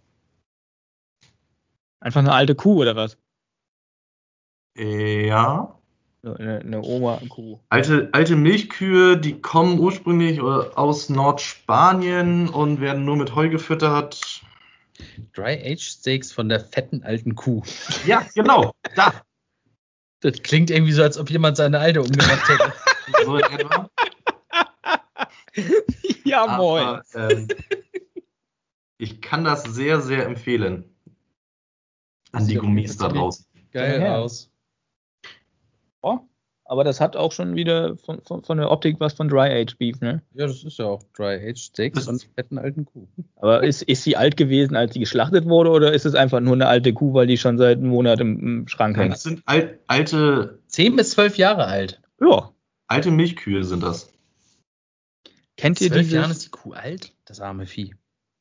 Einfach 2.04 2.20
eine 2.20 2.34
alte 2.34 2.54
Kuh 2.54 2.82
oder 2.82 2.98
was? 2.98 3.18
Ja. 4.76 5.80
Eine, 6.22 6.60
eine 6.60 6.82
Oma-Kuh. 6.82 7.60
Alte, 7.70 8.10
alte 8.12 8.36
Milchkühe, 8.36 9.18
die 9.18 9.40
kommen 9.40 9.80
ursprünglich 9.80 10.42
aus 10.42 11.08
Nordspanien 11.08 12.50
und 12.50 12.82
werden 12.82 13.06
nur 13.06 13.16
mit 13.16 13.36
Heu 13.36 13.48
gefüttert. 13.48 14.42
Dry-Aged 15.34 15.80
Steaks 15.80 16.34
von 16.34 16.50
der 16.50 16.60
fetten 16.60 17.04
alten 17.04 17.36
Kuh. 17.36 17.64
Ja, 18.06 18.26
genau. 18.36 18.74
Da. 18.98 19.22
Das 20.20 20.44
klingt 20.44 20.72
irgendwie 20.72 20.94
so, 20.94 21.04
als 21.04 21.18
ob 21.18 21.30
jemand 21.30 21.56
seine 21.56 21.80
alte 21.80 22.02
umgebracht 22.02 22.50
hätte. 22.50 22.74
so 23.26 23.38
in 23.38 23.46
etwa. 23.46 23.90
Ja, 26.26 26.58
moin. 26.58 26.84
Aber, 26.84 27.04
ähm, 27.16 27.48
ich 28.98 29.22
kann 29.22 29.46
das 29.46 29.64
sehr, 29.64 30.02
sehr 30.02 30.26
empfehlen. 30.26 30.93
An 32.34 32.48
die 32.48 32.56
Gummis 32.56 32.98
da 32.98 33.08
draußen. 33.08 33.46
Geil 33.72 34.02
ja. 34.02 34.18
aus. 34.18 34.52
Oh, 36.02 36.20
aber 36.66 36.84
das 36.84 37.00
hat 37.00 37.16
auch 37.16 37.32
schon 37.32 37.56
wieder 37.56 37.98
von, 37.98 38.22
von, 38.22 38.44
von 38.44 38.58
der 38.58 38.72
Optik 38.72 39.00
was 39.00 39.14
von 39.14 39.28
Dry 39.28 39.50
Age 39.50 39.78
Beef, 39.78 40.00
ne? 40.02 40.22
Ja, 40.34 40.48
das 40.48 40.64
ist 40.64 40.80
ja 40.80 40.86
auch 40.86 41.04
Dry 41.16 41.36
Age 41.36 41.62
Steaks 41.62 42.08
und 42.08 42.28
fetten 42.36 42.58
alten 42.58 42.86
Kuh. 42.86 43.08
Aber 43.36 43.64
ist, 43.64 43.84
ist 43.84 44.04
sie 44.04 44.18
alt 44.18 44.38
gewesen, 44.38 44.76
als 44.76 44.94
sie 44.94 45.00
geschlachtet 45.00 45.46
wurde, 45.46 45.70
oder 45.70 45.94
ist 45.94 46.06
es 46.06 46.16
einfach 46.16 46.40
nur 46.40 46.54
eine 46.54 46.68
alte 46.68 46.94
Kuh, 46.94 47.14
weil 47.14 47.28
die 47.28 47.38
schon 47.38 47.58
seit 47.58 47.78
einem 47.78 47.90
Monat 47.90 48.20
im, 48.20 48.40
im 48.40 48.68
Schrank 48.68 48.98
hängt? 48.98 49.14
Das 49.14 49.24
sind 49.24 49.44
alt, 49.46 49.80
alte. 49.88 50.60
10 50.68 50.96
bis 50.96 51.12
12 51.12 51.38
Jahre 51.38 51.66
alt. 51.66 52.02
Ja. 52.20 52.52
Alte 52.88 53.12
Milchkühe 53.12 53.64
sind 53.64 53.84
das. 53.84 54.12
Kennt 55.58 55.82
ihr 55.82 55.90
dieses? 55.90 56.12
Jahren 56.12 56.32
ist 56.32 56.46
die 56.46 56.50
Kuh 56.50 56.74
alt? 56.74 57.14
Das 57.26 57.40
arme 57.40 57.68
Vieh. 57.68 57.94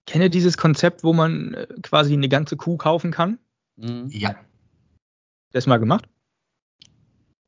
Kennt 0.06 0.24
ihr 0.24 0.30
dieses 0.30 0.56
Konzept, 0.56 1.04
wo 1.04 1.12
man 1.12 1.54
äh, 1.54 1.66
quasi 1.82 2.14
eine 2.14 2.28
ganze 2.28 2.56
Kuh 2.56 2.76
kaufen 2.76 3.10
kann? 3.10 3.38
Mhm. 3.82 4.08
Ja. 4.10 4.36
Das 5.52 5.66
mal 5.66 5.78
gemacht? 5.78 6.08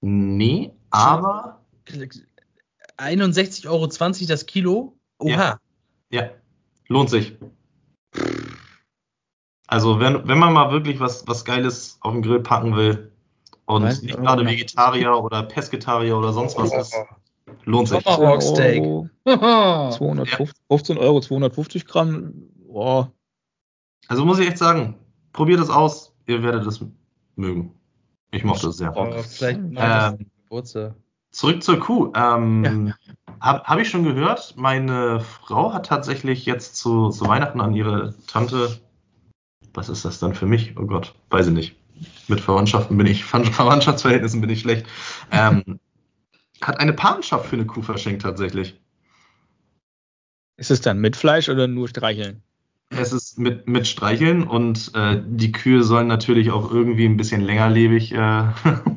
Nee, 0.00 0.72
aber 0.90 1.64
61,20 2.98 3.66
Euro 3.68 3.86
das 4.26 4.46
Kilo. 4.46 4.98
Oha. 5.18 5.30
Ja. 5.30 5.58
ja, 6.10 6.30
lohnt 6.88 7.08
sich. 7.08 7.38
Also 9.66 10.00
wenn, 10.00 10.28
wenn 10.28 10.38
man 10.38 10.52
mal 10.52 10.70
wirklich 10.72 11.00
was, 11.00 11.26
was 11.26 11.44
Geiles 11.44 11.98
auf 12.00 12.12
den 12.12 12.22
Grill 12.22 12.40
packen 12.40 12.76
will 12.76 13.12
und 13.64 13.84
Weiß 13.84 14.02
nicht 14.02 14.16
gerade 14.16 14.44
Vegetarier 14.44 15.16
oder 15.16 15.44
Pesketarier 15.44 16.18
oder 16.18 16.32
sonst 16.32 16.58
was 16.58 16.72
ist, 16.74 16.94
lohnt 17.64 17.88
sich. 17.88 18.04
Tomahawk 18.04 18.42
Steak. 18.42 18.84
250, 19.24 20.54
15 20.68 20.98
Euro, 20.98 21.20
250 21.20 21.86
Gramm. 21.86 22.34
Boah. 22.66 23.10
Also 24.08 24.26
muss 24.26 24.38
ich 24.38 24.48
echt 24.48 24.58
sagen, 24.58 24.98
probiert 25.32 25.60
es 25.60 25.70
aus, 25.70 26.13
ihr 26.26 26.42
werdet 26.42 26.66
es 26.66 26.84
mögen. 27.36 27.74
Ich 28.30 28.44
mochte 28.44 28.68
es 28.68 28.78
sehr. 28.78 28.96
Oh, 28.96 29.10
vielleicht 29.22 29.60
ähm, 29.76 30.26
Zurück 31.30 31.62
zur 31.62 31.80
Kuh. 31.80 32.12
Ähm, 32.14 32.64
ja. 32.64 32.94
Habe 33.40 33.64
hab 33.64 33.78
ich 33.78 33.90
schon 33.90 34.04
gehört, 34.04 34.54
meine 34.56 35.20
Frau 35.20 35.72
hat 35.72 35.86
tatsächlich 35.86 36.46
jetzt 36.46 36.76
zu, 36.76 37.10
zu 37.10 37.26
Weihnachten 37.26 37.60
an 37.60 37.74
ihre 37.74 38.14
Tante 38.26 38.80
was 39.74 39.88
ist 39.88 40.04
das 40.04 40.20
dann 40.20 40.34
für 40.34 40.46
mich? 40.46 40.76
Oh 40.78 40.86
Gott, 40.86 41.14
weiß 41.30 41.48
ich 41.48 41.52
nicht. 41.52 41.76
Mit 42.28 42.40
Verwandtschaften 42.40 42.96
bin 42.96 43.06
ich, 43.06 43.24
Verwandtschaftsverhältnissen 43.24 44.40
bin 44.40 44.50
ich 44.50 44.60
schlecht. 44.60 44.86
Ähm, 45.30 45.80
hat 46.62 46.80
eine 46.80 46.92
Patenschaft 46.92 47.46
für 47.46 47.56
eine 47.56 47.66
Kuh 47.66 47.82
verschenkt 47.82 48.22
tatsächlich. 48.22 48.80
Ist 50.56 50.70
es 50.70 50.80
dann 50.80 51.00
mit 51.00 51.16
Fleisch 51.16 51.48
oder 51.48 51.66
nur 51.66 51.88
streicheln? 51.88 52.42
Es 52.96 53.12
ist 53.12 53.38
mit, 53.38 53.68
mit 53.68 53.86
Streicheln 53.86 54.44
und 54.44 54.92
äh, 54.94 55.20
die 55.24 55.52
Kühe 55.52 55.82
sollen 55.82 56.06
natürlich 56.06 56.50
auch 56.50 56.70
irgendwie 56.70 57.06
ein 57.06 57.16
bisschen 57.16 57.40
längerlebig 57.40 58.12
äh, 58.12 58.44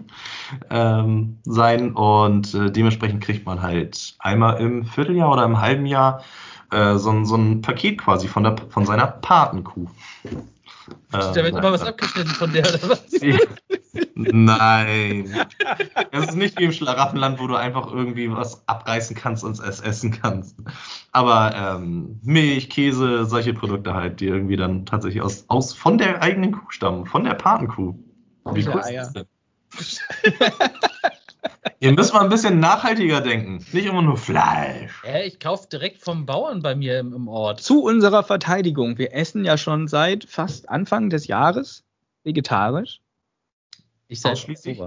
ähm, 0.70 1.38
sein 1.44 1.94
und 1.94 2.54
äh, 2.54 2.72
dementsprechend 2.72 3.24
kriegt 3.24 3.46
man 3.46 3.62
halt 3.62 4.16
einmal 4.20 4.60
im 4.60 4.86
Vierteljahr 4.86 5.32
oder 5.32 5.44
im 5.46 5.60
halben 5.60 5.86
Jahr 5.86 6.24
äh, 6.72 6.96
so, 6.98 7.24
so 7.24 7.36
ein 7.36 7.62
Paket 7.62 8.00
quasi 8.00 8.28
von, 8.28 8.44
der, 8.44 8.56
von 8.70 8.86
seiner 8.86 9.08
Patenkuh. 9.08 9.88
Da 11.12 11.36
wird 11.36 11.56
immer 11.56 11.72
was 11.72 11.84
abgeschnitten 11.84 12.30
von 12.32 12.52
der 12.52 12.68
oder 12.68 12.90
was? 12.90 13.06
Nein. 14.16 15.34
Es 16.12 16.30
ist 16.30 16.36
nicht 16.36 16.60
wie 16.60 16.66
im 16.66 16.72
Schlaraffenland, 16.72 17.40
wo 17.40 17.48
du 17.48 17.56
einfach 17.56 17.92
irgendwie 17.92 18.32
was 18.32 18.68
abreißen 18.68 19.16
kannst 19.16 19.44
und 19.44 19.60
es 19.60 19.80
essen 19.80 20.12
kannst. 20.12 20.58
Aber 21.12 21.54
ähm, 21.56 22.20
Milch, 22.24 22.70
Käse, 22.70 23.26
solche 23.26 23.54
Produkte 23.54 23.94
halt, 23.94 24.20
die 24.20 24.28
irgendwie 24.28 24.58
dann 24.58 24.86
tatsächlich 24.86 25.22
aus, 25.22 25.46
aus 25.48 25.74
von 25.74 25.98
der 25.98 26.22
eigenen 26.22 26.52
Kuh 26.52 26.70
stammen, 26.70 27.06
von 27.06 27.24
der 27.24 27.34
Patenkuh. 27.34 27.94
Wie 28.54 28.68
cool 28.68 28.80
ist 28.80 28.92
das 28.94 29.14
denn? 29.14 29.26
Ihr 31.80 31.92
müsst 31.92 32.14
mal 32.14 32.22
ein 32.22 32.30
bisschen 32.30 32.60
nachhaltiger 32.60 33.22
denken. 33.22 33.64
Nicht 33.72 33.86
immer 33.86 34.02
nur 34.02 34.18
Fleisch. 34.18 35.04
Ja, 35.06 35.20
ich 35.20 35.40
kaufe 35.40 35.68
direkt 35.70 36.02
vom 36.02 36.26
Bauern 36.26 36.64
bei 36.64 36.76
mir 36.76 37.00
im, 37.00 37.14
im, 37.14 37.28
Ort. 37.28 37.62
Zu 37.62 37.84
unserer 37.84 38.24
Verteidigung. 38.24 38.98
Wir 38.98 39.14
essen 39.14 39.46
ja 39.46 39.58
schon 39.58 39.88
seit 39.88 40.24
fast 40.24 40.70
Anfang 40.70 41.12
des 41.12 41.28
Jahres 41.28 41.84
vegetarisch. 42.24 43.02
Ich 44.08 44.22
seit 44.22 44.40
schließlich. 44.40 44.80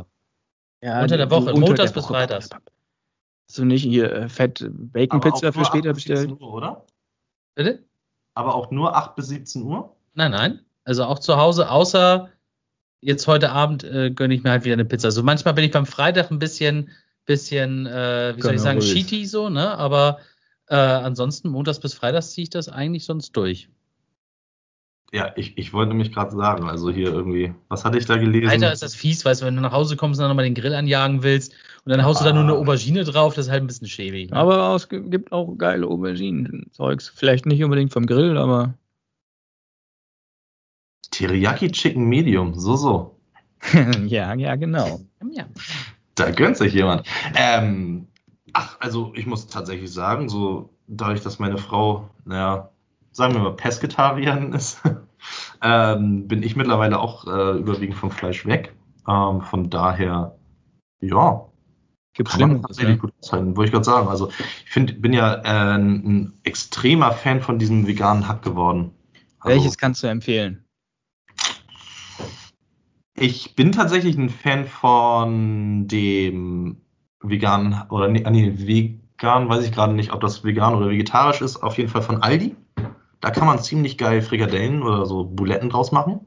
Ja, 0.83 1.03
unter 1.03 1.17
der 1.17 1.31
Woche, 1.31 1.53
montags 1.53 1.93
bis 1.93 2.07
freitags. 2.07 2.51
Hast 2.51 3.59
du 3.59 3.65
nicht 3.65 3.83
hier 3.83 4.13
äh, 4.13 4.29
Fett 4.29 4.67
Bacon 4.71 5.21
Pizza 5.21 5.53
für 5.53 5.65
später 5.65 5.93
bestellt? 5.93 6.31
Uhr, 6.33 6.53
oder? 6.53 6.87
Bitte? 7.55 7.85
Aber 8.35 8.55
auch 8.55 8.71
nur 8.71 8.97
8 8.97 9.15
bis 9.15 9.29
17 9.29 9.63
Uhr? 9.63 9.95
Nein, 10.15 10.31
nein. 10.33 10.61
Also 10.85 11.05
auch 11.05 11.19
zu 11.19 11.37
Hause, 11.37 11.71
außer 11.71 12.31
jetzt 13.01 13.27
heute 13.27 13.51
Abend 13.51 13.85
äh, 13.85 14.11
gönne 14.11 14.35
ich 14.35 14.43
mir 14.43 14.51
halt 14.51 14.65
wieder 14.65 14.75
eine 14.75 14.85
Pizza. 14.85 15.11
So 15.11 15.23
manchmal 15.23 15.55
bin 15.55 15.65
ich 15.65 15.71
beim 15.71 15.87
Freitag 15.87 16.31
ein 16.31 16.39
bisschen, 16.39 16.91
bisschen, 17.27 17.87
äh, 17.87 18.35
wie 18.37 18.43
soll 18.43 18.55
ich 18.55 18.61
sagen, 18.61 18.81
cheaty 18.81 19.27
so, 19.27 19.49
ne? 19.49 19.77
Aber 19.77 20.19
äh, 20.69 20.77
ansonsten 20.77 21.49
montags 21.49 21.81
bis 21.81 21.95
freitags 21.95 22.33
ziehe 22.33 22.45
ich 22.45 22.51
das 22.51 22.69
eigentlich 22.69 23.05
sonst 23.05 23.33
durch. 23.37 23.69
Ja, 25.13 25.33
ich, 25.35 25.59
ich 25.59 25.73
wollte 25.73 25.89
nämlich 25.89 26.13
gerade 26.13 26.31
sagen, 26.37 26.69
also 26.69 26.89
hier 26.89 27.09
irgendwie, 27.09 27.53
was 27.69 27.85
hatte 27.85 27.99
ich 27.99 28.07
da 28.07 28.17
gelesen? 28.17 28.49
Alter, 28.49 28.73
ist 28.73 28.83
das 28.83 28.95
fies, 28.95 29.25
weißt 29.25 29.43
du, 29.43 29.47
wenn 29.47 29.57
du 29.57 29.61
nach 29.61 29.73
Hause 29.73 29.97
kommst 29.97 30.21
und 30.21 30.23
dann 30.23 30.31
nochmal 30.31 30.45
den 30.45 30.55
Grill 30.55 30.73
anjagen 30.73 31.25
willst 31.25 31.53
und 31.85 31.91
dann 31.91 32.05
haust 32.05 32.21
ah. 32.21 32.25
du 32.25 32.31
da 32.31 32.35
nur 32.35 32.45
eine 32.45 32.53
ah. 32.53 32.61
Aubergine 32.61 33.03
drauf, 33.03 33.35
das 33.35 33.47
ist 33.47 33.51
halt 33.51 33.65
ein 33.65 33.67
bisschen 33.67 33.89
schäbig. 33.89 34.31
Ne? 34.31 34.37
Aber 34.37 34.73
es 34.77 34.89
gibt 34.89 35.33
auch 35.33 35.57
geile 35.59 35.89
Auberginen-Zeugs. 35.89 37.13
Vielleicht 37.13 37.45
nicht 37.45 37.65
unbedingt 37.65 37.93
vom 37.93 38.07
Grill, 38.07 38.39
aber 38.39 38.75
Teriyaki 41.21 41.71
Chicken 41.71 42.05
Medium, 42.05 42.55
so, 42.55 42.77
so. 42.77 43.21
ja, 44.07 44.33
ja, 44.35 44.57
genau. 44.57 45.01
Ja. 45.31 45.45
Da 46.15 46.31
gönnt 46.31 46.57
sich 46.57 46.73
jemand. 46.73 47.07
Ähm, 47.35 48.09
ach, 48.55 48.79
also 48.81 49.13
ich 49.15 49.27
muss 49.27 49.47
tatsächlich 49.47 49.93
sagen, 49.93 50.31
so 50.31 50.71
dadurch, 50.87 51.21
dass 51.21 51.39
meine 51.39 51.59
Frau, 51.59 52.09
naja, 52.25 52.71
sagen 53.13 53.35
wir 53.35 53.43
mal, 53.43 53.53
Pesketarierin 53.53 54.55
ist, 54.55 54.81
ähm, 55.63 56.27
bin 56.27 56.43
ich 56.43 56.57
mittlerweile 56.57 56.99
auch 56.99 57.27
äh, 57.27 57.59
überwiegend 57.59 57.97
vom 57.97 58.11
Fleisch 58.11 58.47
weg. 58.47 58.75
Ähm, 59.07 59.43
von 59.43 59.69
daher, 59.69 60.39
ja. 61.01 61.47
Gibt 62.15 62.31
Schlimmeres, 62.31 62.63
tatsächlich 62.63 62.97
ne? 62.97 62.99
gut 62.99 63.13
aushalten, 63.21 63.57
wollte 63.57 63.69
ich 63.69 63.73
gerade 63.73 63.85
sagen. 63.85 64.09
Also 64.09 64.31
ich 64.65 64.71
find, 64.71 65.03
bin 65.03 65.13
ja 65.13 65.35
äh, 65.35 65.77
ein 65.77 66.33
extremer 66.45 67.13
Fan 67.13 67.43
von 67.43 67.59
diesem 67.59 67.87
veganen 67.87 68.27
Hack 68.27 68.43
geworden. 68.43 68.93
Also, 69.39 69.57
Welches 69.57 69.77
kannst 69.77 70.03
du 70.03 70.07
empfehlen? 70.07 70.65
Ich 73.21 73.55
bin 73.55 73.71
tatsächlich 73.71 74.17
ein 74.17 74.31
Fan 74.31 74.65
von 74.65 75.87
dem 75.87 76.81
veganen 77.21 77.83
oder 77.91 78.09
nee, 78.09 78.25
nee 78.31 78.55
vegan, 78.57 79.47
weiß 79.47 79.63
ich 79.63 79.73
gerade 79.73 79.93
nicht, 79.93 80.15
ob 80.15 80.23
das 80.23 80.43
vegan 80.43 80.75
oder 80.75 80.89
vegetarisch 80.89 81.43
ist. 81.43 81.63
Auf 81.63 81.77
jeden 81.77 81.91
Fall 81.91 82.01
von 82.01 82.23
Aldi. 82.23 82.57
Da 83.21 83.31
kann 83.31 83.47
man 83.47 83.59
ziemlich 83.59 83.99
geil 83.99 84.23
Frikadellen 84.23 84.83
oder 84.83 85.05
so 85.05 85.25
Buletten 85.25 85.69
draus 85.69 85.93
machen. 85.93 86.21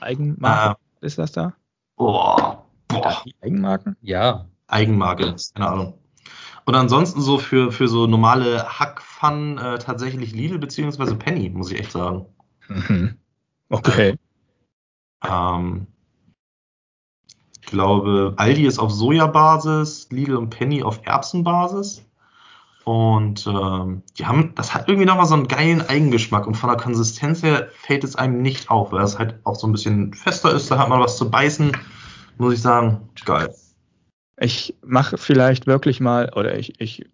Eigenmarke 0.00 0.80
äh, 1.02 1.06
ist 1.06 1.18
das 1.18 1.32
da? 1.32 1.52
Oh, 1.98 2.56
boah. 2.88 3.22
Eigenmarken? 3.42 3.98
Ja. 4.00 4.46
Eigenmarke, 4.68 5.36
keine 5.54 5.68
Ahnung. 5.68 5.98
Und 6.64 6.74
ansonsten 6.74 7.20
so 7.20 7.36
für, 7.36 7.72
für 7.72 7.88
so 7.88 8.06
normale 8.06 8.66
Hackpfannen 8.66 9.58
äh, 9.58 9.78
tatsächlich 9.78 10.32
Lidl 10.32 10.58
bzw. 10.58 11.14
Penny, 11.14 11.50
muss 11.50 11.70
ich 11.70 11.78
echt 11.78 11.92
sagen. 11.92 12.24
Mhm. 12.68 13.18
Okay. 13.70 14.16
Ähm, 15.22 15.88
glaube, 17.68 18.34
Aldi 18.36 18.66
ist 18.66 18.78
auf 18.78 18.90
Sojabasis, 18.90 20.08
Lidl 20.10 20.36
und 20.36 20.50
Penny 20.50 20.82
auf 20.82 21.00
Erbsenbasis. 21.04 22.04
Und 22.84 23.46
ähm, 23.46 24.02
die 24.16 24.24
haben, 24.24 24.54
das 24.54 24.74
hat 24.74 24.88
irgendwie 24.88 25.06
nochmal 25.06 25.26
so 25.26 25.34
einen 25.34 25.46
geilen 25.46 25.82
Eigengeschmack. 25.82 26.46
Und 26.46 26.54
von 26.54 26.70
der 26.70 26.78
Konsistenz 26.78 27.42
her 27.42 27.68
fällt 27.72 28.02
es 28.02 28.16
einem 28.16 28.40
nicht 28.40 28.70
auf, 28.70 28.92
weil 28.92 29.04
es 29.04 29.18
halt 29.18 29.34
auch 29.44 29.56
so 29.56 29.66
ein 29.66 29.72
bisschen 29.72 30.14
fester 30.14 30.54
ist. 30.54 30.70
Da 30.70 30.78
hat 30.78 30.88
man 30.88 31.00
was 31.00 31.18
zu 31.18 31.30
beißen. 31.30 31.72
Muss 32.38 32.54
ich 32.54 32.62
sagen, 32.62 33.08
geil. 33.24 33.54
Ich 34.40 34.74
mache 34.82 35.18
vielleicht 35.18 35.66
wirklich 35.66 36.00
mal, 36.00 36.32
oder 36.34 36.56
ich, 36.56 36.80
ich 36.80 37.04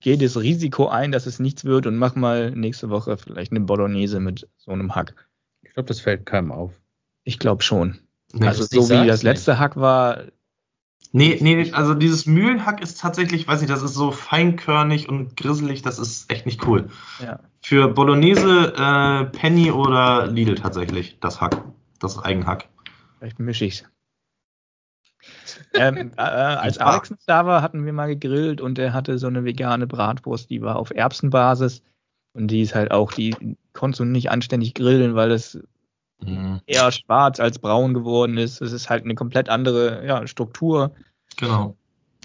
gehe 0.00 0.16
das 0.16 0.38
Risiko 0.38 0.88
ein, 0.88 1.12
dass 1.12 1.26
es 1.26 1.38
nichts 1.38 1.64
wird 1.64 1.86
und 1.86 1.96
mache 1.96 2.18
mal 2.18 2.52
nächste 2.52 2.88
Woche 2.88 3.18
vielleicht 3.18 3.52
eine 3.52 3.60
Bolognese 3.60 4.20
mit 4.20 4.48
so 4.56 4.70
einem 4.70 4.94
Hack. 4.94 5.28
Ich 5.62 5.74
glaube, 5.74 5.88
das 5.88 6.00
fällt 6.00 6.24
keinem 6.24 6.50
auf. 6.52 6.80
Ich 7.24 7.38
glaube 7.38 7.62
schon. 7.62 7.98
Nee, 8.32 8.46
also 8.46 8.64
so 8.64 8.88
wie 8.90 9.06
das 9.06 9.22
letzte 9.22 9.52
nicht. 9.52 9.60
Hack 9.60 9.76
war. 9.76 10.24
Nee, 11.12 11.38
nee, 11.40 11.72
also 11.72 11.94
dieses 11.94 12.26
Mühlenhack 12.26 12.80
ist 12.80 13.00
tatsächlich, 13.00 13.48
weiß 13.48 13.62
ich, 13.62 13.68
das 13.68 13.82
ist 13.82 13.94
so 13.94 14.12
feinkörnig 14.12 15.08
und 15.08 15.36
grisselig, 15.36 15.82
das 15.82 15.98
ist 15.98 16.30
echt 16.30 16.46
nicht 16.46 16.64
cool. 16.66 16.88
Ja. 17.20 17.40
Für 17.62 17.88
Bolognese, 17.88 18.72
äh, 18.76 19.24
Penny 19.36 19.72
oder 19.72 20.28
Lidl 20.28 20.54
tatsächlich, 20.54 21.18
das 21.20 21.40
Hack, 21.40 21.64
das 21.98 22.22
Eigenhack. 22.22 22.68
Vielleicht 23.18 23.40
mische 23.40 23.64
ich's. 23.64 23.84
ähm, 25.74 26.12
äh, 26.16 26.20
als 26.20 26.78
Alex 26.78 27.12
da 27.26 27.44
war, 27.44 27.60
hatten 27.60 27.84
wir 27.84 27.92
mal 27.92 28.06
gegrillt 28.06 28.60
und 28.60 28.78
er 28.78 28.92
hatte 28.92 29.18
so 29.18 29.26
eine 29.26 29.44
vegane 29.44 29.88
Bratwurst, 29.88 30.48
die 30.48 30.62
war 30.62 30.76
auf 30.76 30.92
Erbsenbasis 30.92 31.82
und 32.34 32.48
die 32.48 32.62
ist 32.62 32.76
halt 32.76 32.92
auch, 32.92 33.12
die 33.12 33.34
konntest 33.72 34.00
du 34.00 34.04
nicht 34.04 34.30
anständig 34.30 34.74
grillen, 34.74 35.16
weil 35.16 35.28
das 35.28 35.58
mhm. 36.24 36.60
eher 36.66 36.90
schwarz 36.92 37.40
als 37.40 37.58
braun 37.58 37.94
geworden 37.94 38.38
ist. 38.38 38.60
Es 38.60 38.72
ist 38.72 38.90
halt 38.90 39.04
eine 39.04 39.14
komplett 39.14 39.48
andere 39.48 40.06
ja, 40.06 40.26
Struktur. 40.26 40.92
Genau. 41.36 41.76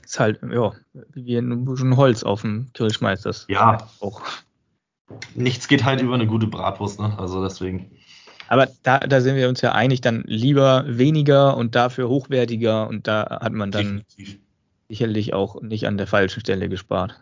Ist 0.04 0.20
halt, 0.20 0.40
ja, 0.52 0.74
wie 1.14 1.38
ein 1.38 1.98
Holz 1.98 2.24
auf 2.24 2.42
dem 2.42 2.68
Grill 2.74 2.92
schmeißt 2.92 3.26
das. 3.26 3.46
Ja. 3.50 3.78
Auch. 4.00 4.22
Nichts 5.34 5.68
geht 5.68 5.84
halt 5.84 6.02
über 6.02 6.16
eine 6.16 6.28
gute 6.28 6.48
Bratwurst, 6.48 7.00
ne? 7.00 7.18
Also 7.18 7.44
deswegen. 7.44 7.92
Aber 8.48 8.68
da, 8.84 9.00
da 9.00 9.22
sind 9.22 9.36
wir 9.36 9.50
uns 9.50 9.62
ja 9.62 9.72
einig, 9.72 10.02
dann 10.02 10.24
lieber 10.26 10.86
weniger 10.88 11.58
und 11.58 11.76
dafür 11.76 12.10
hochwertiger 12.10 12.88
und 12.88 13.08
da 13.08 13.40
hat 13.42 13.54
man 13.54 13.72
dann. 13.72 14.04
Definitiv. 14.10 14.40
Sicherlich 14.88 15.34
auch 15.34 15.62
nicht 15.62 15.88
an 15.88 15.98
der 15.98 16.06
falschen 16.06 16.42
Stelle 16.42 16.70
gespart. 16.70 17.20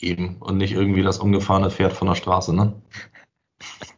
Eben. 0.00 0.36
Und 0.36 0.58
nicht 0.58 0.72
irgendwie 0.72 1.02
das 1.02 1.18
umgefahrene 1.18 1.70
Pferd 1.70 1.94
von 1.94 2.08
der 2.08 2.16
Straße, 2.16 2.54
ne? 2.54 2.74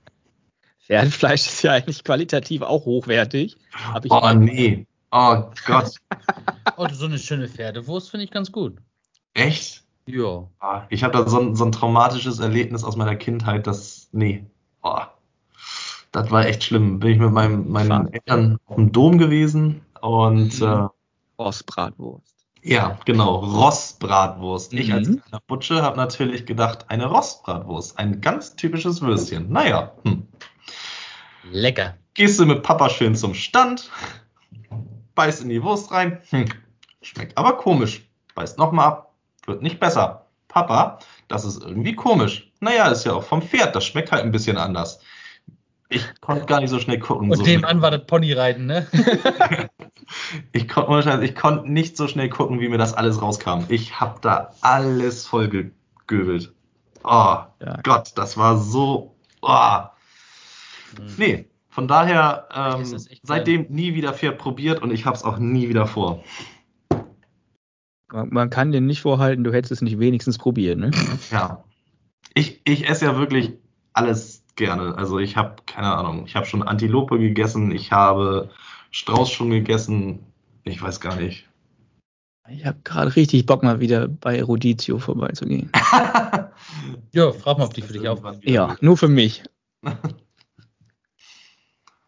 Pferdefleisch 0.87 1.47
ist 1.47 1.62
ja 1.62 1.73
eigentlich 1.73 2.05
qualitativ 2.05 2.62
auch 2.62 2.85
hochwertig. 2.85 3.57
oh 4.09 4.33
nee. 4.35 4.87
Oh 5.11 5.44
Gott. 5.66 5.94
oh, 6.77 6.88
so 6.92 7.07
eine 7.07 7.18
schöne 7.18 7.49
Pferdewurst 7.49 8.11
finde 8.11 8.25
ich 8.25 8.31
ganz 8.31 8.51
gut. 8.51 8.79
Echt? 9.35 9.85
Ja. 10.07 10.49
Ah, 10.59 10.83
ich 10.90 11.03
habe 11.03 11.16
da 11.16 11.29
so 11.29 11.40
ein, 11.40 11.57
so 11.57 11.64
ein, 11.64 11.73
traumatisches 11.73 12.40
Erlebnis 12.40 12.85
aus 12.85 12.97
meiner 12.97 13.16
Kindheit, 13.16 13.66
das. 13.66 14.09
Nee. 14.12 14.44
Oh, 14.83 15.01
das 16.12 16.31
war 16.31 16.47
echt 16.47 16.64
schlimm. 16.64 16.99
Bin 16.99 17.12
ich 17.12 17.18
mit 17.18 17.33
meinem, 17.33 17.70
meinen 17.70 18.12
Eltern 18.12 18.59
auf 18.66 18.77
dem 18.77 18.92
Dom 18.92 19.18
gewesen 19.18 19.83
und. 20.01 20.61
Mhm. 20.61 20.66
Äh, 20.66 20.88
Rostbratwurst. 21.38 22.35
Ja, 22.62 22.99
genau, 23.05 23.37
Rostbratwurst. 23.37 24.73
Mhm. 24.73 24.79
Ich 24.79 24.92
als 24.92 25.09
mhm. 25.09 25.20
kleiner 25.20 25.42
Butsche 25.47 25.83
habe 25.83 25.97
natürlich 25.97 26.47
gedacht, 26.47 26.87
eine 26.88 27.07
Rostbratwurst, 27.07 27.99
ein 27.99 28.20
ganz 28.20 28.57
typisches 28.57 29.01
Würstchen. 29.01 29.51
Naja. 29.51 29.92
Hm. 30.05 30.27
Lecker. 31.50 31.94
Gehst 32.14 32.38
du 32.38 32.46
mit 32.46 32.62
Papa 32.62 32.90
schön 32.90 33.16
zum 33.16 33.35
Stand, 33.35 33.90
beißt 35.14 35.42
in 35.42 35.48
die 35.48 35.62
Wurst 35.62 35.90
rein, 35.90 36.20
hm. 36.30 36.46
schmeckt 37.02 37.37
aber 37.37 37.57
komisch. 37.57 38.09
Beißt 38.35 38.59
nochmal 38.59 38.87
ab, 38.87 39.14
wird 39.46 39.62
nicht 39.62 39.80
besser. 39.80 40.26
Papa, 40.48 41.00
das 41.28 41.44
ist 41.44 41.62
irgendwie 41.62 41.94
komisch. 41.94 42.52
Naja, 42.61 42.88
ist 42.88 43.04
ja 43.04 43.12
auch 43.12 43.24
vom 43.24 43.42
Pferd, 43.42 43.74
das 43.74 43.85
schmeckt 43.85 44.12
halt 44.12 44.22
ein 44.22 44.30
bisschen 44.30 44.57
anders. 44.57 45.00
Ich 45.88 46.20
konnte 46.20 46.46
gar 46.46 46.61
nicht 46.61 46.70
so 46.70 46.80
schnell 46.80 46.98
gucken. 46.98 47.30
Und 47.30 47.37
so 47.37 47.42
nebenan 47.44 47.83
war 47.83 47.90
das 47.90 48.07
Ponyreiten, 48.07 48.66
ne? 48.66 48.87
ich 50.52 50.68
konnte 50.68 51.24
ich 51.24 51.35
konnt 51.35 51.68
nicht 51.68 51.96
so 51.96 52.09
schnell 52.09 52.28
gucken, 52.28 52.61
wie 52.61 52.68
mir 52.68 52.78
das 52.78 52.94
alles 52.94 53.20
rauskam. 53.20 53.64
Ich 53.68 54.00
habe 54.00 54.18
da 54.20 54.52
alles 54.61 55.26
voll 55.26 55.48
gegöbelt. 55.48 56.52
Oh 57.04 57.37
ja. 57.61 57.80
Gott, 57.83 58.12
das 58.16 58.37
war 58.37 58.57
so. 58.59 59.14
Oh. 59.42 59.80
Hm. 60.98 61.07
Nee, 61.16 61.48
von 61.68 61.88
daher 61.88 62.48
ähm, 62.54 62.85
seitdem 63.22 63.66
nie 63.68 63.94
wieder 63.94 64.12
Pferd 64.12 64.38
probiert 64.38 64.80
und 64.80 64.92
ich 64.92 65.07
habe 65.07 65.16
es 65.16 65.24
auch 65.24 65.38
nie 65.38 65.68
wieder 65.68 65.87
vor. 65.87 66.22
Man, 68.12 68.28
man, 68.30 68.50
kann 68.50 68.70
dir 68.70 68.80
nicht 68.80 69.00
vorhalten, 69.00 69.42
du 69.42 69.52
hättest 69.52 69.72
es 69.72 69.83
nicht 69.83 69.98
wenigstens 69.98 70.38
probiert, 70.38 70.78
ne? 70.78 70.92
Ja. 71.33 71.64
Ich, 72.35 72.61
ich 72.64 72.88
esse 72.88 73.07
ja 73.07 73.16
wirklich 73.16 73.54
alles 73.92 74.44
gerne. 74.54 74.96
Also 74.96 75.18
ich 75.18 75.37
habe, 75.37 75.57
keine 75.66 75.92
Ahnung, 75.92 76.26
ich 76.26 76.37
habe 76.37 76.46
schon 76.46 76.62
Antilope 76.62 77.18
gegessen, 77.18 77.72
ich 77.72 77.90
habe 77.90 78.50
Strauß 78.92 79.30
schon 79.30 79.50
gegessen, 79.50 80.20
ich 80.62 80.80
weiß 80.80 81.00
gar 81.00 81.16
nicht. 81.16 81.48
Ich 82.48 82.66
habe 82.66 82.78
gerade 82.85 83.16
richtig 83.16 83.46
Bock, 83.46 83.62
mal 83.62 83.80
wieder 83.80 84.07
bei 84.07 84.37
Eruditio 84.37 84.98
vorbeizugehen. 84.98 85.72
ja, 87.12 87.33
frag 87.33 87.59
mal, 87.59 87.64
ob 87.64 87.74
die 87.74 87.83
für 87.83 87.94
dich 87.94 88.07
aufmachen. 88.07 88.40
Ja, 88.44 88.76
nur 88.80 88.96
für 88.96 89.09
mich. 89.09 89.42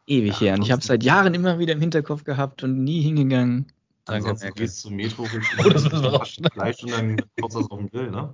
Ewig 0.07 0.35
ja, 0.35 0.39
her. 0.41 0.55
Und 0.55 0.63
ich 0.63 0.71
habe 0.71 0.83
seit 0.83 1.03
Jahren 1.03 1.35
immer 1.35 1.59
wieder 1.59 1.73
im 1.73 1.81
Hinterkopf 1.81 2.25
gehabt 2.25 2.63
und 2.63 2.85
nie 2.85 3.03
hingegangen. 3.03 3.67
Danke, 4.05 4.29
Ansonsten 4.29 4.47
Merkel. 4.47 4.65
gehst 4.65 4.85
du 4.85 4.89
zum 4.89 4.97
Metro, 4.97 5.23
oh, 5.65 5.69
das 5.69 5.85
müssen 5.85 6.03
wir 6.03 6.13
auch 6.13 6.27
Fleisch 6.53 6.83
und 6.85 6.93
dann 6.93 7.17
du 7.17 7.25
das 7.43 7.57
auf 7.57 7.79
den 7.79 7.91
Grill, 7.91 8.11
ne? 8.11 8.33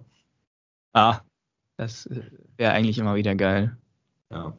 Ah, 0.92 1.20
das 1.78 2.04
äh, 2.06 2.20
wäre 2.58 2.72
eigentlich 2.72 2.98
immer 2.98 3.14
wieder 3.14 3.34
geil. 3.34 3.74
Ja. 4.30 4.54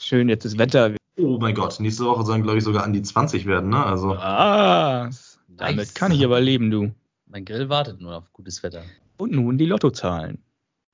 Schön, 0.00 0.28
jetzt 0.28 0.44
das 0.44 0.58
Wetter. 0.58 0.96
Oh 1.16 1.38
mein 1.40 1.54
Gott, 1.54 1.78
nächste 1.78 2.04
Woche 2.04 2.24
sollen, 2.24 2.42
glaube 2.42 2.58
ich, 2.58 2.64
sogar 2.64 2.82
an 2.82 2.92
die 2.92 3.02
20 3.02 3.46
werden, 3.46 3.70
ne? 3.70 3.84
Also. 3.84 4.14
Ah, 4.14 5.10
damit 5.48 5.76
nice. 5.76 5.94
kann 5.94 6.10
ich 6.10 6.24
aber 6.24 6.40
leben, 6.40 6.70
du. 6.72 6.92
Mein 7.26 7.44
Grill 7.44 7.68
wartet 7.68 8.00
nur 8.00 8.16
auf 8.16 8.32
gutes 8.32 8.62
Wetter. 8.64 8.82
Und 9.18 9.30
nun 9.30 9.58
die 9.58 9.66
Lottozahlen. 9.66 10.38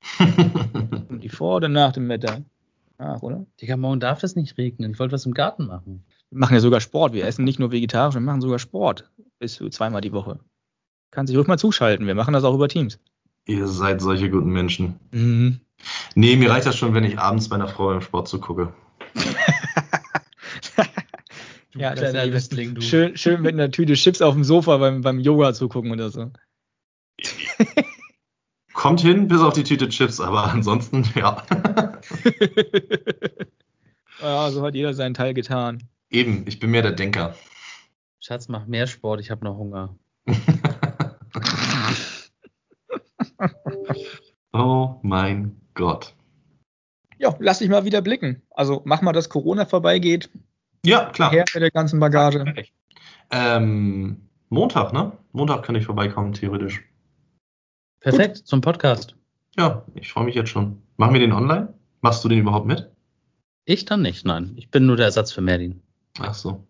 und 1.08 1.20
die 1.24 1.28
vor 1.30 1.56
oder 1.56 1.68
nach 1.68 1.92
dem 1.92 2.08
Wetter? 2.08 2.42
Ach, 2.98 3.22
oder? 3.22 3.46
Digga, 3.60 3.76
morgen 3.76 4.00
darf 4.00 4.24
es 4.24 4.34
nicht 4.34 4.58
regnen. 4.58 4.92
Ich 4.92 4.98
wollte 4.98 5.12
was 5.12 5.24
im 5.24 5.32
Garten 5.32 5.66
machen. 5.66 6.04
Wir 6.30 6.38
machen 6.38 6.54
ja 6.54 6.60
sogar 6.60 6.80
Sport. 6.80 7.12
Wir 7.12 7.24
essen 7.24 7.44
nicht 7.44 7.60
nur 7.60 7.70
vegetarisch, 7.70 8.14
wir 8.14 8.20
machen 8.20 8.40
sogar 8.40 8.58
Sport. 8.58 9.10
Bis 9.38 9.54
zu 9.54 9.68
zweimal 9.70 10.00
die 10.00 10.12
Woche. 10.12 10.40
Kann 11.12 11.26
sich 11.26 11.36
ruhig 11.36 11.46
mal 11.46 11.58
zuschalten. 11.58 12.06
Wir 12.06 12.16
machen 12.16 12.34
das 12.34 12.44
auch 12.44 12.54
über 12.54 12.68
Teams. 12.68 12.98
Ihr 13.46 13.68
seid 13.68 14.00
solche 14.00 14.28
guten 14.28 14.50
Menschen. 14.50 14.98
Mhm. 15.12 15.60
Nee, 16.16 16.36
mir 16.36 16.50
reicht 16.50 16.66
das 16.66 16.76
schon, 16.76 16.92
wenn 16.92 17.04
ich 17.04 17.18
abends 17.18 17.48
meiner 17.48 17.68
Frau 17.68 17.92
im 17.92 18.00
Sport 18.00 18.28
zugucke. 18.28 18.74
ja, 21.74 21.94
das 21.94 22.12
ist 22.12 22.26
Lüstling, 22.26 22.74
du. 22.74 22.80
Schön, 22.80 23.16
schön 23.16 23.40
mit 23.40 23.54
einer 23.54 23.70
Tüte 23.70 23.94
Chips 23.94 24.20
auf 24.20 24.34
dem 24.34 24.42
Sofa 24.42 24.76
beim, 24.78 25.02
beim 25.02 25.20
Yoga 25.20 25.54
zugucken 25.54 25.92
oder 25.92 26.10
so. 26.10 26.32
Kommt 28.78 29.00
hin, 29.00 29.26
bis 29.26 29.40
auf 29.40 29.54
die 29.54 29.64
Tüte 29.64 29.88
Chips, 29.88 30.20
aber 30.20 30.52
ansonsten, 30.52 31.02
ja. 31.16 31.42
ja, 34.22 34.50
so 34.52 34.64
hat 34.64 34.76
jeder 34.76 34.94
seinen 34.94 35.14
Teil 35.14 35.34
getan. 35.34 35.82
Eben, 36.10 36.44
ich 36.46 36.60
bin 36.60 36.70
mehr 36.70 36.82
der 36.82 36.92
Denker. 36.92 37.34
Schatz, 38.20 38.46
mach 38.46 38.66
mehr 38.66 38.86
Sport, 38.86 39.20
ich 39.20 39.32
habe 39.32 39.44
noch 39.44 39.56
Hunger. 39.56 39.96
oh 44.52 45.00
mein 45.02 45.60
Gott. 45.74 46.14
Ja, 47.18 47.34
lass 47.40 47.58
dich 47.58 47.70
mal 47.70 47.84
wieder 47.84 48.00
blicken. 48.00 48.42
Also 48.50 48.82
mach 48.84 49.02
mal, 49.02 49.12
dass 49.12 49.28
Corona 49.28 49.66
vorbeigeht. 49.66 50.30
Ja, 50.86 51.06
klar. 51.06 51.32
Her 51.32 51.46
mit 51.52 51.64
der 51.64 51.72
ganzen 51.72 51.98
Bagage. 51.98 52.44
Ähm, 53.32 54.28
Montag, 54.50 54.92
ne? 54.92 55.10
Montag 55.32 55.64
kann 55.64 55.74
ich 55.74 55.84
vorbeikommen, 55.84 56.32
theoretisch. 56.32 56.84
Perfekt, 58.00 58.36
Gut. 58.36 58.46
zum 58.46 58.60
Podcast. 58.60 59.14
Ja, 59.56 59.84
ich 59.94 60.12
freue 60.12 60.24
mich 60.24 60.34
jetzt 60.34 60.50
schon. 60.50 60.82
Machen 60.96 61.14
wir 61.14 61.20
den 61.20 61.32
online? 61.32 61.74
Machst 62.00 62.22
du 62.24 62.28
den 62.28 62.38
überhaupt 62.38 62.66
mit? 62.66 62.90
Ich 63.64 63.84
dann 63.84 64.02
nicht, 64.02 64.24
nein. 64.24 64.52
Ich 64.56 64.70
bin 64.70 64.86
nur 64.86 64.96
der 64.96 65.06
Ersatz 65.06 65.32
für 65.32 65.40
Merlin. 65.40 65.82
Ach 66.20 66.34
so. 66.34 66.66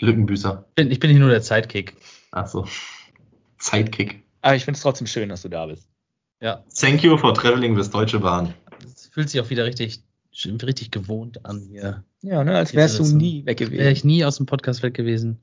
Lückenbüßer. 0.00 0.64
Ich 0.68 0.74
bin, 0.74 0.90
ich 0.90 1.00
bin 1.00 1.10
hier 1.10 1.20
nur 1.20 1.30
der 1.30 1.42
Zeitkick. 1.42 1.96
Ach 2.30 2.46
so. 2.46 2.66
Zeitkick. 3.58 4.22
Aber 4.42 4.54
ich 4.56 4.64
finde 4.64 4.76
es 4.76 4.82
trotzdem 4.82 5.06
schön, 5.06 5.28
dass 5.28 5.42
du 5.42 5.48
da 5.48 5.66
bist. 5.66 5.88
Ja. 6.40 6.64
Thank 6.78 7.02
you 7.02 7.16
for 7.16 7.34
traveling 7.34 7.76
with 7.76 7.90
Deutsche 7.90 8.18
Bahn. 8.20 8.54
Es 8.84 9.06
fühlt 9.08 9.30
sich 9.30 9.40
auch 9.40 9.50
wieder 9.50 9.64
richtig, 9.64 10.02
richtig 10.44 10.90
gewohnt 10.90 11.44
an 11.44 11.60
hier. 11.60 12.04
Ja, 12.22 12.44
ne, 12.44 12.56
als 12.56 12.74
wärst 12.74 12.98
du 12.98 13.04
nie 13.04 13.44
weg 13.46 13.58
gewesen. 13.58 13.78
Wäre 13.78 13.92
ich 13.92 14.04
nie 14.04 14.24
aus 14.24 14.36
dem 14.36 14.46
Podcast 14.46 14.82
weg 14.82 14.94
gewesen. 14.94 15.42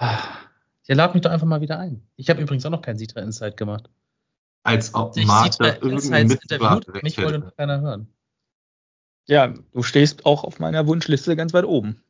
Ja, 0.00 0.94
lad 0.94 1.14
mich 1.14 1.22
doch 1.22 1.30
einfach 1.30 1.46
mal 1.46 1.60
wieder 1.60 1.78
ein. 1.78 2.02
Ich 2.16 2.30
habe 2.30 2.40
übrigens 2.40 2.64
auch 2.66 2.70
noch 2.70 2.82
keinen 2.82 2.98
Sitra 2.98 3.20
Insight 3.20 3.56
gemacht. 3.56 3.90
Als 4.62 4.94
ob 4.94 5.16
Marc 5.16 5.56
da 5.58 5.76
irgendein 5.76 6.26
Mitbewerber 6.26 6.80
Mich 7.02 7.18
wollte 7.18 7.38
noch 7.38 7.56
keiner 7.56 7.80
hören. 7.80 8.08
Ja, 9.26 9.48
du 9.48 9.82
stehst 9.82 10.24
auch 10.26 10.44
auf 10.44 10.58
meiner 10.58 10.86
Wunschliste 10.86 11.36
ganz 11.36 11.52
weit 11.52 11.64
oben. 11.64 12.02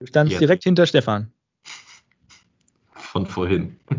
Du 0.00 0.06
standst 0.06 0.32
Jetzt. 0.32 0.40
direkt 0.40 0.64
hinter 0.64 0.86
Stefan. 0.86 1.32
Von 2.92 3.26
vorhin. 3.26 3.78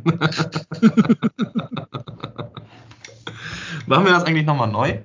Machen 3.85 4.05
wir 4.05 4.11
das 4.11 4.23
eigentlich 4.23 4.45
nochmal 4.45 4.69
neu? 4.71 5.01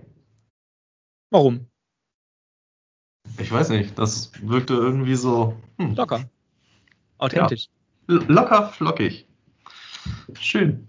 Warum? 1.31 1.67
Ich 3.39 3.51
weiß 3.51 3.71
nicht, 3.71 3.99
das 3.99 4.33
wirkte 4.41 4.75
irgendwie 4.75 5.17
so. 5.17 5.57
Hm. 5.79 5.95
Locker. 5.95 6.29
Authentisch. 7.19 7.69
Ja. 8.09 8.21
Locker, 8.29 8.69
flockig. 8.69 9.27
Schön. 10.41 10.89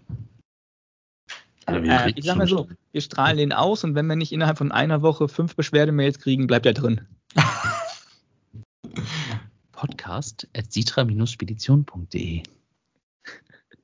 Äh, 1.68 2.14
ich 2.16 2.26
sag 2.26 2.38
mal 2.38 2.48
so, 2.48 2.70
wir 2.92 3.02
strahlen 3.02 3.38
den 3.38 3.52
aus 3.52 3.84
und 3.84 3.96
wenn 3.96 4.08
wir 4.08 4.16
nicht 4.16 4.32
innerhalb 4.32 4.58
von 4.58 4.72
einer 4.72 5.02
Woche 5.02 5.28
fünf 5.28 5.56
Beschwerdemails 5.56 6.20
kriegen, 6.20 6.48
bleibt 6.48 6.66
er 6.66 6.74
drin. 6.74 7.02
Podcast 9.74 10.48
at 10.56 10.72
sitra-spedition.de 10.72 12.44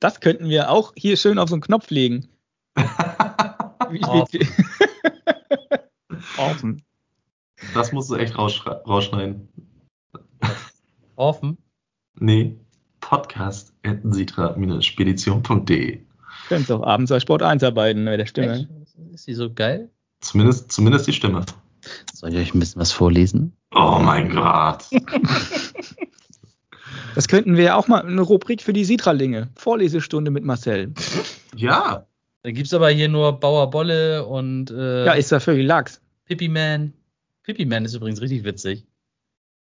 Das 0.00 0.20
könnten 0.20 0.48
wir 0.48 0.70
auch 0.70 0.94
hier 0.96 1.16
schön 1.16 1.38
auf 1.38 1.50
so 1.50 1.54
einen 1.54 1.62
Knopf 1.62 1.90
legen. 1.90 2.28
Offen. 6.38 6.82
Das 7.74 7.92
musst 7.92 8.10
du 8.10 8.16
echt 8.16 8.36
rausschneiden. 8.36 9.48
Offen? 11.16 11.58
Nee. 12.18 12.58
Podcast 13.00 13.72
at 13.84 13.98
sitra-spedition.de 14.02 16.00
Könntest 16.48 16.72
auch 16.72 16.82
abends 16.82 17.10
bei 17.10 17.20
Sport 17.20 17.42
1 17.42 17.62
arbeiten 17.62 18.04
mit 18.04 18.20
der 18.20 18.26
Stimme. 18.26 18.54
Echt? 18.54 18.68
Ist 19.12 19.26
die 19.26 19.34
so 19.34 19.52
geil? 19.52 19.90
Zumindest, 20.20 20.72
zumindest 20.72 21.06
die 21.06 21.12
Stimme. 21.12 21.44
Soll 22.12 22.32
ich 22.32 22.36
euch 22.36 22.54
ein 22.54 22.60
bisschen 22.60 22.80
was 22.80 22.92
vorlesen? 22.92 23.56
Oh 23.74 23.98
mein 24.00 24.30
Gott. 24.30 24.84
Das 27.14 27.28
könnten 27.28 27.56
wir 27.56 27.64
ja 27.64 27.76
auch 27.76 27.86
mal 27.86 28.04
eine 28.04 28.20
Rubrik 28.20 28.60
für 28.60 28.72
die 28.72 28.84
Sitralinge. 28.84 29.48
Vorlesestunde 29.54 30.30
mit 30.30 30.44
Marcel. 30.44 30.92
Ja. 31.54 32.06
Da 32.42 32.50
gibt 32.50 32.66
es 32.66 32.74
aber 32.74 32.90
hier 32.90 33.08
nur 33.08 33.38
Bauer 33.38 33.70
Bolle 33.70 34.26
und. 34.26 34.70
Äh, 34.70 35.06
ja, 35.06 35.12
ist 35.12 35.30
da 35.30 35.40
völlig 35.40 35.64
Lachs. 35.66 36.00
Pippi 36.26 36.48
Man. 36.48 36.92
Pippi 37.44 37.66
Man 37.66 37.84
ist 37.84 37.94
übrigens 37.94 38.20
richtig 38.20 38.44
witzig. 38.44 38.84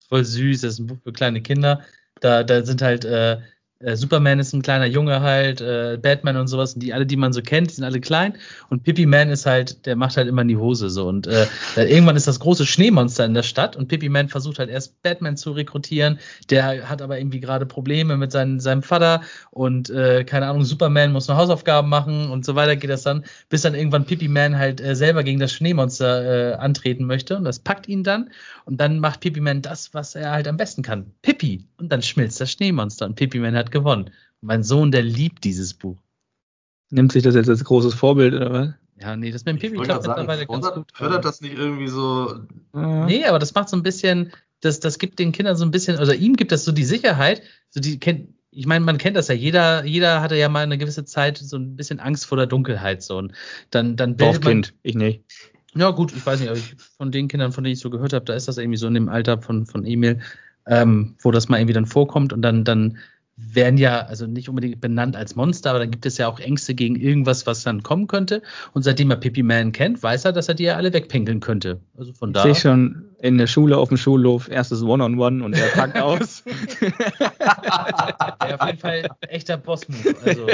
Voll 0.09 0.25
süß, 0.25 0.61
das 0.61 0.73
ist 0.73 0.79
ein 0.79 0.87
Buch 0.87 0.97
für 1.03 1.13
kleine 1.13 1.41
Kinder. 1.41 1.81
Da, 2.19 2.43
da 2.43 2.65
sind 2.65 2.81
halt 2.81 3.05
äh, 3.05 3.39
Superman 3.79 4.39
ist 4.39 4.53
ein 4.53 4.61
kleiner 4.61 4.85
Junge 4.85 5.21
halt, 5.21 5.61
äh, 5.61 5.99
Batman 6.01 6.37
und 6.37 6.47
sowas, 6.47 6.73
und 6.73 6.81
die 6.81 6.93
alle, 6.93 7.05
die 7.05 7.15
man 7.15 7.33
so 7.33 7.41
kennt, 7.41 7.69
die 7.69 7.75
sind 7.75 7.83
alle 7.83 7.99
klein. 7.99 8.35
Und 8.69 8.83
Pippi 8.83 9.05
Man 9.05 9.29
ist 9.29 9.45
halt, 9.45 9.85
der 9.85 9.95
macht 9.95 10.17
halt 10.17 10.27
immer 10.27 10.41
in 10.41 10.47
die 10.47 10.57
Hose 10.57 10.89
so. 10.89 11.07
Und 11.07 11.27
äh, 11.27 11.45
irgendwann 11.75 12.15
ist 12.15 12.27
das 12.27 12.39
große 12.39 12.65
Schneemonster 12.65 13.25
in 13.25 13.33
der 13.33 13.43
Stadt 13.43 13.75
und 13.75 13.87
Pippi 13.87 14.09
Man 14.09 14.29
versucht 14.29 14.59
halt 14.59 14.69
erst 14.69 15.01
Batman 15.03 15.37
zu 15.37 15.51
rekrutieren. 15.51 16.19
Der 16.49 16.89
hat 16.89 17.01
aber 17.01 17.19
irgendwie 17.19 17.39
gerade 17.39 17.65
Probleme 17.65 18.17
mit 18.17 18.31
seinen, 18.31 18.59
seinem 18.59 18.81
Vater 18.81 19.21
und 19.51 19.89
äh, 19.89 20.23
keine 20.23 20.47
Ahnung, 20.47 20.63
Superman 20.63 21.11
muss 21.11 21.27
noch 21.27 21.37
Hausaufgaben 21.37 21.89
machen 21.89 22.31
und 22.31 22.45
so 22.45 22.55
weiter 22.55 22.75
geht 22.75 22.89
das 22.89 23.03
dann, 23.03 23.23
bis 23.49 23.61
dann 23.61 23.75
irgendwann 23.75 24.05
Pippi 24.05 24.27
Man 24.27 24.57
halt 24.57 24.81
äh, 24.81 24.95
selber 24.95 25.23
gegen 25.23 25.39
das 25.39 25.51
Schneemonster 25.53 26.53
äh, 26.53 26.55
antreten 26.55 27.05
möchte. 27.05 27.37
Und 27.37 27.43
das 27.43 27.59
packt 27.59 27.87
ihn 27.87 28.03
dann. 28.03 28.31
Und 28.65 28.81
dann 28.81 28.99
macht 28.99 29.21
Pippi 29.21 29.39
Man 29.39 29.61
das, 29.61 29.93
was 29.93 30.15
er 30.15 30.31
halt 30.31 30.47
am 30.47 30.57
besten 30.57 30.81
kann. 30.81 31.11
Pippi. 31.21 31.65
Und 31.77 31.91
dann 31.91 32.01
schmilzt 32.01 32.41
das 32.41 32.51
Schneemonster. 32.51 33.05
Und 33.05 33.15
Pippi 33.15 33.39
Man 33.39 33.55
hat 33.55 33.66
gewonnen. 33.71 34.11
mein 34.41 34.63
Sohn, 34.63 34.91
der 34.91 35.01
liebt 35.01 35.43
dieses 35.43 35.73
Buch. 35.73 35.97
Nimmt 36.89 37.11
sich 37.11 37.23
das 37.23 37.35
jetzt 37.35 37.49
als 37.49 37.63
großes 37.63 37.93
Vorbild, 37.93 38.33
oder 38.33 38.51
was? 38.51 38.69
Ja, 38.99 39.15
nee, 39.15 39.31
das 39.31 39.45
mit 39.45 39.55
dem 39.55 39.59
Pipi 39.59 39.83
klappt 39.83 40.07
mittlerweile 40.07 40.47
ganz 40.47 40.71
gut. 40.71 40.91
Fördert 40.93 41.25
das 41.25 41.41
nicht 41.41 41.57
irgendwie 41.57 41.87
so. 41.87 42.39
Nee, 42.73 43.25
aber 43.25 43.39
das 43.39 43.53
macht 43.53 43.69
so 43.69 43.77
ein 43.77 43.83
bisschen, 43.83 44.31
das, 44.61 44.79
das 44.79 44.97
gibt 44.97 45.19
den 45.19 45.31
Kindern 45.31 45.55
so 45.55 45.65
ein 45.65 45.71
bisschen, 45.71 45.99
oder 45.99 46.15
ihm 46.15 46.35
gibt 46.35 46.51
das 46.51 46.65
so 46.65 46.71
die 46.71 46.85
Sicherheit, 46.85 47.41
so 47.69 47.79
die 47.79 47.99
kennt, 47.99 48.29
ich 48.49 48.65
meine, 48.65 48.83
man 48.83 48.97
kennt 48.97 49.15
das 49.15 49.27
ja, 49.27 49.35
jeder, 49.35 49.85
jeder 49.85 50.21
hatte 50.21 50.35
ja 50.35 50.49
mal 50.49 50.63
eine 50.63 50.79
gewisse 50.79 51.05
Zeit 51.05 51.37
so 51.37 51.57
ein 51.57 51.75
bisschen 51.75 51.99
Angst 51.99 52.25
vor 52.25 52.37
der 52.37 52.47
Dunkelheit, 52.47 53.03
so 53.03 53.17
und 53.17 53.33
dann, 53.69 53.95
dann 53.97 54.17
Dorfkind, 54.17 54.73
ich 54.81 54.95
nicht. 54.95 55.23
Ja, 55.75 55.91
gut, 55.91 56.11
ich 56.15 56.25
weiß 56.25 56.39
nicht, 56.39 56.49
aber 56.49 56.57
ich, 56.57 56.75
von 56.97 57.11
den 57.11 57.27
Kindern, 57.27 57.51
von 57.51 57.63
denen 57.63 57.73
ich 57.73 57.79
so 57.79 57.91
gehört 57.91 58.13
habe, 58.13 58.25
da 58.25 58.33
ist 58.33 58.47
das 58.47 58.57
irgendwie 58.57 58.79
so 58.79 58.87
in 58.87 58.95
dem 58.95 59.09
Alter 59.09 59.41
von, 59.43 59.67
von 59.67 59.85
Emil, 59.85 60.21
ähm, 60.65 61.15
wo 61.19 61.29
das 61.29 61.49
mal 61.49 61.59
irgendwie 61.59 61.75
dann 61.75 61.85
vorkommt 61.85 62.33
und 62.33 62.41
dann, 62.41 62.63
dann 62.63 62.97
werden 63.37 63.77
ja 63.77 64.01
also 64.01 64.25
nicht 64.25 64.49
unbedingt 64.49 64.81
benannt 64.81 65.15
als 65.15 65.35
Monster, 65.35 65.69
aber 65.69 65.79
dann 65.79 65.91
gibt 65.91 66.07
es 66.07 66.17
ja 66.17 66.27
auch 66.27 66.39
Ängste 66.39 66.73
gegen 66.73 66.95
irgendwas, 66.95 67.45
was 67.45 67.63
dann 67.63 67.83
kommen 67.83 68.07
könnte. 68.07 68.41
Und 68.73 68.81
seitdem 68.81 69.11
er 69.11 69.17
Pippi 69.17 69.43
Man 69.43 69.71
kennt, 69.71 70.01
weiß 70.01 70.25
er, 70.25 70.33
dass 70.33 70.49
er 70.49 70.55
die 70.55 70.63
ja 70.63 70.75
alle 70.75 70.91
wegpinkeln 70.91 71.39
könnte. 71.39 71.79
Also 71.95 72.13
von 72.13 72.33
da. 72.33 72.39
Ich 72.45 72.55
sehe 72.55 72.71
schon 72.71 73.05
in 73.19 73.37
der 73.37 73.45
Schule 73.45 73.77
auf 73.77 73.89
dem 73.89 73.97
Schulhof 73.97 74.49
erstes 74.49 74.81
One-on-One 74.81 75.37
-on 75.37 75.39
-One 75.39 75.45
und 75.45 75.53
er 75.53 75.67
packt 75.67 75.99
aus. 75.99 76.43
ja, 76.81 78.57
auf 78.59 78.67
jeden 78.67 78.79
Fall 78.79 79.07
echter 79.27 79.57
Boss-Move. 79.57 80.15
Also. 80.25 80.47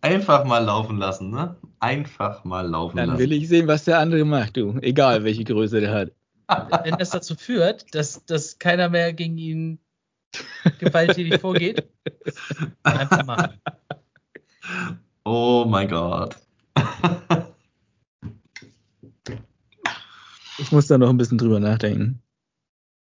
Einfach 0.00 0.44
mal 0.44 0.64
laufen 0.64 0.98
lassen, 0.98 1.30
ne? 1.30 1.54
Einfach 1.78 2.42
mal 2.44 2.66
laufen 2.66 2.96
dann 2.96 3.10
lassen. 3.10 3.20
Dann 3.20 3.30
will 3.30 3.36
ich 3.36 3.48
sehen, 3.48 3.68
was 3.68 3.84
der 3.84 4.00
andere 4.00 4.24
macht, 4.24 4.56
du. 4.56 4.76
Egal, 4.80 5.22
welche 5.22 5.44
Größe 5.44 5.80
der 5.80 5.92
hat. 5.92 6.12
Wenn 6.84 6.96
das 6.98 7.10
dazu 7.10 7.36
führt, 7.36 7.94
dass, 7.94 8.24
dass 8.24 8.58
keiner 8.58 8.88
mehr 8.88 9.12
gegen 9.12 9.38
ihn 9.38 9.78
gewalttätig 10.78 11.40
vorgeht. 11.40 11.88
Einfach 12.82 13.24
machen. 13.24 13.60
Oh 15.24 15.64
mein 15.68 15.88
Gott. 15.88 16.36
ich 20.58 20.72
muss 20.72 20.86
da 20.86 20.98
noch 20.98 21.10
ein 21.10 21.16
bisschen 21.16 21.38
drüber 21.38 21.60
nachdenken. 21.60 22.22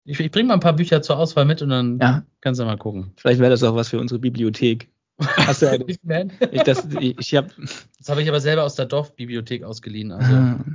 Ich, 0.05 0.19
ich 0.19 0.31
bringe 0.31 0.47
mal 0.47 0.53
ein 0.55 0.61
paar 0.61 0.75
Bücher 0.75 1.01
zur 1.01 1.17
Auswahl 1.17 1.45
mit 1.45 1.61
und 1.61 1.69
dann 1.69 1.99
ja. 1.99 2.23
kannst 2.39 2.61
du 2.61 2.65
mal 2.65 2.77
gucken. 2.77 3.11
Vielleicht 3.17 3.39
wäre 3.39 3.49
das 3.51 3.63
auch 3.63 3.75
was 3.75 3.89
für 3.89 3.99
unsere 3.99 4.19
Bibliothek. 4.19 4.89
Hast 5.19 5.63
du 5.63 5.85
ich, 5.87 6.63
das, 6.63 6.87
ich, 6.99 7.17
ich 7.19 7.35
hab, 7.35 7.49
das 7.57 8.09
habe 8.09 8.21
ich 8.21 8.29
aber 8.29 8.39
selber 8.39 8.63
aus 8.63 8.75
der 8.75 8.85
Dorfbibliothek 8.85 9.63
ausgeliehen. 9.63 10.11
Also. 10.11 10.33
Ah. 10.33 10.65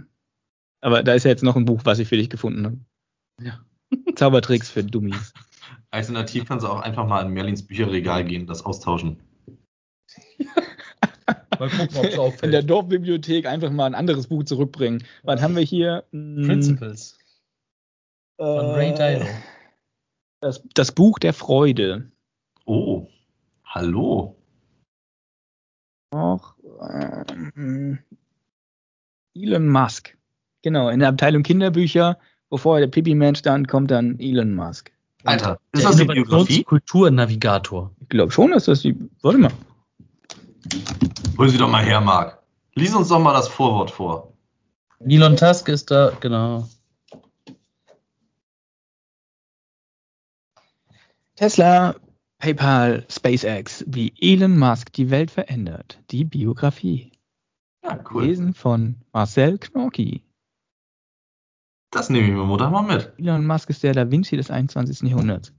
Aber 0.83 1.03
da 1.03 1.15
ist 1.15 1.25
ja 1.25 1.31
jetzt 1.31 1.45
noch 1.45 1.57
ein 1.57 1.65
Buch, 1.65 1.81
was 1.85 1.99
ich 1.99 2.09
für 2.09 2.17
dich 2.17 2.29
gefunden 2.29 2.65
habe. 2.67 2.79
Ja. 3.41 3.61
Zaubertricks 4.17 4.71
für 4.71 4.85
Dummies. 4.85 5.33
Alternativ 5.93 6.47
kannst 6.47 6.65
du 6.65 6.71
auch 6.71 6.81
einfach 6.81 7.07
mal 7.07 7.25
in 7.25 7.33
Merlins 7.33 7.63
Bücherregal 7.63 8.25
gehen, 8.25 8.47
das 8.47 8.65
austauschen. 8.65 9.21
mal 11.59 11.69
gucken, 11.69 11.97
ob 11.97 12.05
es 12.05 12.19
auffällt. 12.19 12.45
In 12.45 12.51
der 12.51 12.63
Dorfbibliothek 12.63 13.47
einfach 13.47 13.71
mal 13.71 13.87
ein 13.87 13.95
anderes 13.95 14.27
Buch 14.27 14.45
zurückbringen. 14.45 15.05
Was 15.23 15.43
haben 15.43 15.55
wir 15.55 15.63
hier? 15.63 16.05
Hm, 16.13 16.45
Principles. 16.47 17.19
Von 18.39 18.47
äh, 18.47 18.73
Ray 18.73 18.95
Dalio. 18.95 19.27
Das, 20.41 20.65
das 20.75 20.93
Buch 20.93 21.19
der 21.19 21.35
Freude. 21.35 22.11
Oh, 22.65 23.07
hallo. 23.67 24.37
Auch 26.11 26.55
ähm, 26.81 27.99
Elon 29.35 29.69
Musk. 29.69 30.17
Genau, 30.63 30.89
in 30.89 31.01
der 31.01 31.11
Abteilung 31.11 31.43
Kinderbücher, 31.43 32.19
wo 32.49 32.57
vorher 32.57 32.87
der 32.87 32.91
Pippi-Man 32.91 33.35
stand, 33.35 33.69
kommt 33.69 33.91
dann 33.91 34.19
Elon 34.19 34.55
Musk. 34.55 34.91
Alter, 35.25 35.59
ist 35.73 35.85
das 35.85 35.97
die 35.97 36.05
Biografie? 36.05 36.65
Kulturnavigator. 36.65 37.93
Ich 38.01 38.09
glaube 38.09 38.33
schon, 38.33 38.51
dass 38.51 38.65
das 38.65 38.81
die. 38.81 38.97
Warte 39.23 39.39
mal. 39.39 39.53
Hol 41.39 41.49
sie 41.49 41.59
doch 41.59 41.69
mal 41.69 41.85
her, 41.85 42.01
Marc. 42.01 42.43
Lies 42.75 42.95
uns 42.95 43.09
doch 43.09 43.19
mal 43.19 43.33
das 43.33 43.49
Vorwort 43.49 43.91
vor. 43.91 44.33
Elon 45.01 45.37
Tusk 45.37 45.69
ist 45.69 45.91
da, 45.91 46.13
genau. 46.21 46.69
Tesla, 51.37 51.97
PayPal, 52.39 53.07
SpaceX, 53.11 53.85
wie 53.87 54.13
Elon 54.21 54.59
Musk 54.59 54.93
die 54.93 55.11
Welt 55.11 55.31
verändert. 55.31 56.01
Die 56.11 56.25
Biografie. 56.25 57.13
Ja, 57.85 57.99
cool. 58.11 58.27
Lesen 58.27 58.55
von 58.55 58.97
Marcel 59.13 59.59
Knorki. 59.59 60.23
Das 61.93 62.09
nehme 62.09 62.27
ich 62.27 62.33
mir 62.33 62.45
Mutter 62.45 62.71
mal 62.71 62.83
mit. 62.83 63.13
Elon 63.19 63.47
Musk 63.47 63.69
ist 63.69 63.83
der 63.83 63.93
Da 63.93 64.11
Vinci 64.11 64.37
des 64.37 64.51
21. 64.51 65.09
Jahrhunderts. 65.11 65.53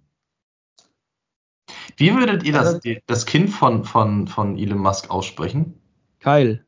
Wie 1.96 2.14
würdet 2.16 2.44
ihr 2.44 2.54
das, 2.54 2.80
das 3.06 3.26
Kind 3.28 3.52
von, 3.52 3.84
von, 3.84 4.28
von 4.28 4.58
Elon 4.58 4.80
Musk 4.80 5.12
aussprechen? 5.12 5.80
Kyle. 6.20 6.66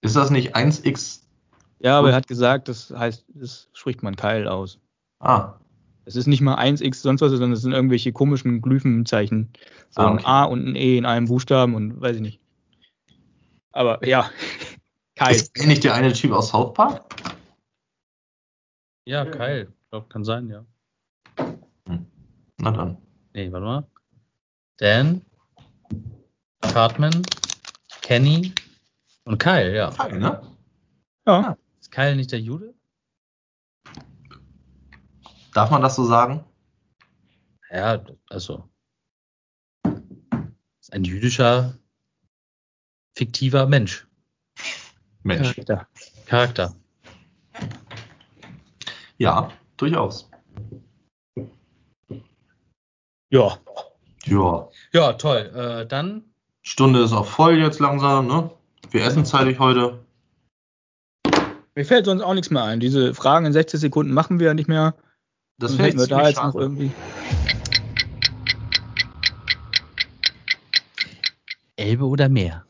Ist 0.00 0.14
das 0.14 0.30
nicht 0.30 0.54
1x? 0.54 1.22
Ja, 1.80 1.98
aber 1.98 2.10
er 2.10 2.16
hat 2.16 2.28
gesagt, 2.28 2.68
das 2.68 2.90
heißt, 2.90 3.24
das 3.34 3.68
spricht 3.72 4.04
man 4.04 4.14
Kyle 4.14 4.50
aus. 4.50 4.78
Ah. 5.18 5.54
Es 6.04 6.14
ist 6.14 6.28
nicht 6.28 6.40
mal 6.40 6.56
1x 6.56 6.94
sonst 7.00 7.20
was, 7.20 7.32
sondern 7.32 7.52
es 7.52 7.62
sind 7.62 7.72
irgendwelche 7.72 8.12
komischen 8.12 8.62
Glyphenzeichen. 8.62 9.52
So 9.90 10.02
ah, 10.02 10.12
okay. 10.12 10.18
ein 10.18 10.24
A 10.24 10.44
und 10.44 10.68
ein 10.68 10.76
E 10.76 10.96
in 10.96 11.04
einem 11.04 11.26
Buchstaben 11.26 11.74
und 11.74 12.00
weiß 12.00 12.16
ich 12.16 12.22
nicht. 12.22 12.40
Aber 13.72 14.06
ja, 14.06 14.30
Kyle. 15.16 15.34
Ist 15.34 15.56
nicht 15.66 15.82
der 15.82 15.94
eine 15.94 16.12
Typ 16.12 16.30
aus 16.30 16.50
South 16.50 16.74
Park? 16.74 17.04
Ja, 19.08 19.24
Kyle. 19.24 19.62
Ich 19.62 19.88
glaube, 19.88 20.06
kann 20.10 20.22
sein, 20.22 20.50
ja. 20.50 20.66
Hm. 21.86 22.06
Na 22.58 22.70
dann. 22.70 22.98
Nee, 23.32 23.50
warte 23.50 23.64
mal. 23.64 23.90
Dan, 24.76 25.22
Cartman, 26.60 27.22
Kenny 28.02 28.52
und 29.24 29.38
Kyle, 29.38 29.74
ja. 29.74 29.90
Kyle, 29.92 30.18
ne? 30.18 30.56
Ja. 31.26 31.56
Ist 31.80 31.90
Kyle 31.90 32.16
nicht 32.16 32.32
der 32.32 32.40
Jude? 32.42 32.74
Darf 35.54 35.70
man 35.70 35.80
das 35.80 35.96
so 35.96 36.04
sagen? 36.04 36.44
Ja, 37.70 38.04
also. 38.28 38.68
Ist 40.82 40.92
ein 40.92 41.04
jüdischer, 41.04 41.78
fiktiver 43.14 43.66
Mensch. 43.66 44.06
Mensch. 45.22 45.54
Charakter. 45.54 45.88
Charakter. 46.26 46.74
Ja, 49.18 49.50
durchaus. 49.76 50.30
Ja. 53.30 53.58
Ja. 54.24 54.68
Ja, 54.92 55.12
toll. 55.14 55.52
Äh, 55.54 55.86
dann. 55.86 56.22
Stunde 56.62 57.02
ist 57.02 57.12
auch 57.12 57.26
voll 57.26 57.58
jetzt 57.58 57.80
langsam, 57.80 58.26
ne? 58.26 58.50
Wir 58.90 59.04
essen 59.04 59.24
zeitig 59.24 59.58
heute. 59.58 59.98
Mir 61.74 61.84
fällt 61.84 62.06
sonst 62.06 62.22
auch 62.22 62.34
nichts 62.34 62.50
mehr 62.50 62.62
ein. 62.62 62.80
Diese 62.80 63.12
Fragen 63.12 63.46
in 63.46 63.52
60 63.52 63.80
Sekunden 63.80 64.12
machen 64.12 64.38
wir 64.38 64.48
ja 64.48 64.54
nicht 64.54 64.68
mehr. 64.68 64.94
Das 65.58 65.74
fällt 65.74 65.96
mir 65.96 66.06
da 66.06 66.28
jetzt 66.28 66.42
noch 66.42 66.54
irgendwie. 66.54 66.92
Elbe 71.76 72.04
oder 72.04 72.28
Meer? 72.28 72.64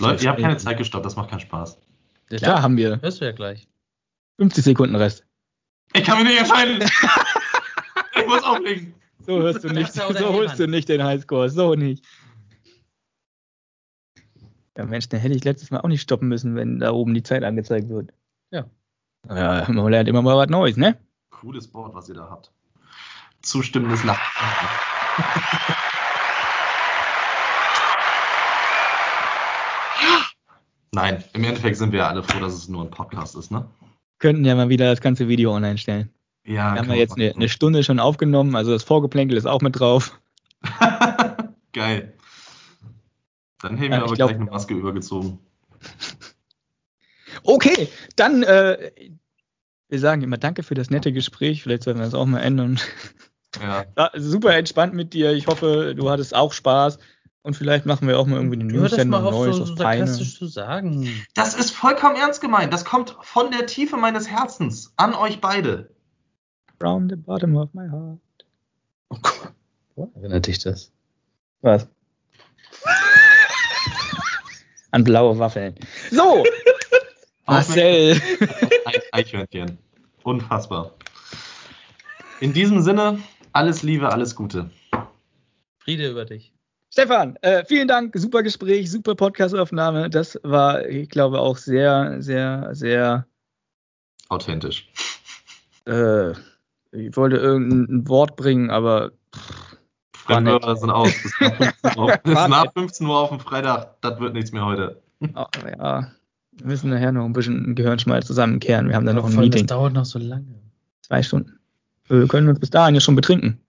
Läuft, 0.00 0.22
ihr 0.22 0.30
habt 0.30 0.40
keine 0.40 0.56
Zeit 0.56 0.78
gestoppt, 0.78 1.06
das 1.06 1.16
macht 1.16 1.30
keinen 1.30 1.40
Spaß. 1.40 1.78
Ja, 2.30 2.38
Klar 2.38 2.62
haben 2.62 2.76
wir. 2.76 3.00
Hörst 3.00 3.20
du 3.20 3.24
ja 3.24 3.32
gleich. 3.32 3.68
50 4.38 4.64
Sekunden 4.64 4.96
Rest. 4.96 5.27
Ich 5.94 6.04
kann 6.04 6.18
mich 6.18 6.28
nicht 6.28 6.40
entscheiden. 6.40 6.82
ich 8.16 8.26
muss 8.26 8.42
auflegen. 8.42 8.94
So 9.20 9.40
hörst 9.42 9.64
du 9.64 9.68
nicht, 9.68 9.92
so 9.92 10.02
holst 10.32 10.58
du 10.58 10.66
nicht 10.66 10.88
den 10.88 11.02
Highscore, 11.02 11.50
so 11.50 11.74
nicht. 11.74 12.04
Ja, 14.76 14.86
Mensch, 14.86 15.08
dann 15.08 15.20
hätte 15.20 15.34
ich 15.34 15.44
letztes 15.44 15.70
Mal 15.70 15.80
auch 15.80 15.88
nicht 15.88 16.02
stoppen 16.02 16.28
müssen, 16.28 16.54
wenn 16.54 16.78
da 16.78 16.92
oben 16.92 17.12
die 17.12 17.22
Zeit 17.22 17.42
angezeigt 17.42 17.88
wird. 17.88 18.12
Ja. 18.50 18.64
Ja, 19.28 19.66
man 19.68 19.90
lernt 19.90 20.08
immer 20.08 20.22
mal 20.22 20.36
was 20.36 20.48
Neues, 20.48 20.76
ne? 20.76 20.96
Cooles 21.30 21.66
Board, 21.68 21.94
was 21.94 22.08
ihr 22.08 22.14
da 22.14 22.30
habt. 22.30 22.52
Zustimmendes 23.42 24.04
Lachen. 24.04 24.22
Nein, 30.92 31.22
im 31.32 31.44
Endeffekt 31.44 31.76
sind 31.76 31.92
wir 31.92 31.98
ja 32.00 32.08
alle 32.08 32.22
froh, 32.22 32.40
dass 32.40 32.54
es 32.54 32.68
nur 32.68 32.82
ein 32.82 32.90
Podcast 32.90 33.36
ist, 33.36 33.50
ne? 33.50 33.68
Könnten 34.18 34.44
ja 34.44 34.54
mal 34.54 34.68
wieder 34.68 34.90
das 34.90 35.00
ganze 35.00 35.28
Video 35.28 35.54
online 35.54 35.78
stellen. 35.78 36.10
Ja, 36.44 36.74
wir 36.74 36.80
haben 36.80 36.90
ja 36.90 36.96
jetzt 36.96 37.16
eine, 37.16 37.34
eine, 37.34 37.48
Stunde 37.48 37.84
schon 37.84 38.00
aufgenommen, 38.00 38.56
also 38.56 38.72
das 38.72 38.82
Vorgeplänkel 38.82 39.36
ist 39.36 39.46
auch 39.46 39.60
mit 39.60 39.78
drauf. 39.78 40.18
Geil. 41.72 42.14
Dann 43.60 43.76
hätten 43.76 43.90
wir 43.90 43.98
ja, 43.98 44.04
aber 44.04 44.14
glaub, 44.14 44.28
gleich 44.30 44.40
eine 44.40 44.50
Maske 44.50 44.74
übergezogen. 44.74 45.38
Okay, 47.44 47.88
dann, 48.16 48.42
äh, 48.42 48.90
wir 49.88 49.98
sagen 49.98 50.22
immer 50.22 50.38
Danke 50.38 50.62
für 50.62 50.74
das 50.74 50.90
nette 50.90 51.12
Gespräch. 51.12 51.62
Vielleicht 51.62 51.84
sollten 51.84 52.00
wir 52.00 52.04
das 52.04 52.14
auch 52.14 52.26
mal 52.26 52.40
ändern. 52.40 52.78
Ja. 53.60 53.86
Super 54.16 54.54
entspannt 54.56 54.94
mit 54.94 55.14
dir. 55.14 55.32
Ich 55.32 55.46
hoffe, 55.46 55.94
du 55.96 56.10
hattest 56.10 56.34
auch 56.34 56.52
Spaß. 56.52 56.98
Und 57.48 57.54
vielleicht 57.54 57.86
machen 57.86 58.06
wir 58.06 58.18
auch 58.18 58.26
mal 58.26 58.36
irgendwie 58.36 58.60
eine 58.60 58.70
News-Sendung 58.70 59.22
Neues 59.22 59.56
so, 59.56 59.64
so 59.64 59.76
sarkastisch 59.76 60.36
zu 60.36 60.48
sagen. 60.48 61.08
Das 61.32 61.54
ist 61.54 61.70
vollkommen 61.70 62.14
ernst 62.14 62.42
gemeint. 62.42 62.74
Das 62.74 62.84
kommt 62.84 63.16
von 63.22 63.50
der 63.50 63.64
Tiefe 63.64 63.96
meines 63.96 64.28
Herzens 64.28 64.92
an 64.98 65.14
euch 65.14 65.40
beide. 65.40 65.88
From 66.78 67.08
the 67.08 67.16
bottom 67.16 67.56
of 67.56 67.72
my 67.72 67.88
heart. 67.88 68.18
Oh 69.08 69.16
Gott. 69.22 69.52
Wo 69.96 70.12
erinnert 70.16 70.46
dich 70.46 70.58
das? 70.58 70.92
Was? 71.62 71.88
an 74.90 75.04
blaue 75.04 75.38
Waffeln. 75.38 75.74
So! 76.10 76.44
Marcel! 77.46 78.20
Ein 78.84 79.00
Eichhörnchen. 79.12 79.78
Unfassbar. 80.22 80.92
In 82.40 82.52
diesem 82.52 82.82
Sinne, 82.82 83.20
alles 83.54 83.82
Liebe, 83.82 84.12
alles 84.12 84.36
Gute. 84.36 84.68
Friede 85.78 86.10
über 86.10 86.26
dich. 86.26 86.52
Stefan, 86.98 87.36
äh, 87.42 87.64
vielen 87.64 87.86
Dank, 87.86 88.12
super 88.16 88.42
Gespräch, 88.42 88.90
super 88.90 89.14
Podcastaufnahme. 89.14 90.10
Das 90.10 90.36
war, 90.42 90.84
ich 90.84 91.08
glaube, 91.08 91.38
auch 91.38 91.56
sehr, 91.56 92.20
sehr, 92.20 92.70
sehr 92.72 93.24
authentisch. 94.30 94.90
Äh, 95.86 96.32
ich 96.90 97.16
wollte 97.16 97.36
irgendein 97.36 98.08
Wort 98.08 98.34
bringen, 98.34 98.70
aber 98.70 99.12
Fremdwörter 100.12 100.74
sind 100.74 100.90
aus. 100.90 101.12
Bis 102.24 102.34
nach, 102.34 102.48
nach 102.48 102.72
15 102.72 103.06
Uhr 103.06 103.16
auf 103.16 103.28
dem 103.28 103.38
Freitag, 103.38 104.00
das 104.00 104.18
wird 104.18 104.34
nichts 104.34 104.50
mehr 104.50 104.66
heute. 104.66 105.00
Oh, 105.36 105.46
ja, 105.78 106.10
wir 106.50 106.66
müssen 106.66 106.90
nachher 106.90 107.12
noch 107.12 107.26
ein 107.26 107.32
bisschen 107.32 107.76
Gehirnschmalz 107.76 108.26
zusammenkehren. 108.26 108.88
Wir 108.88 108.96
haben 108.96 109.06
da 109.06 109.12
noch 109.12 109.26
ein 109.26 109.30
voll, 109.34 109.44
Meeting. 109.44 109.68
Das 109.68 109.76
dauert 109.76 109.92
noch 109.92 110.04
so 110.04 110.18
lange. 110.18 110.46
Zwei 111.02 111.22
Stunden. 111.22 111.60
Wir 112.08 112.26
können 112.26 112.48
uns 112.48 112.58
bis 112.58 112.70
dahin 112.70 112.96
ja 112.96 113.00
schon 113.00 113.14
betrinken. 113.14 113.60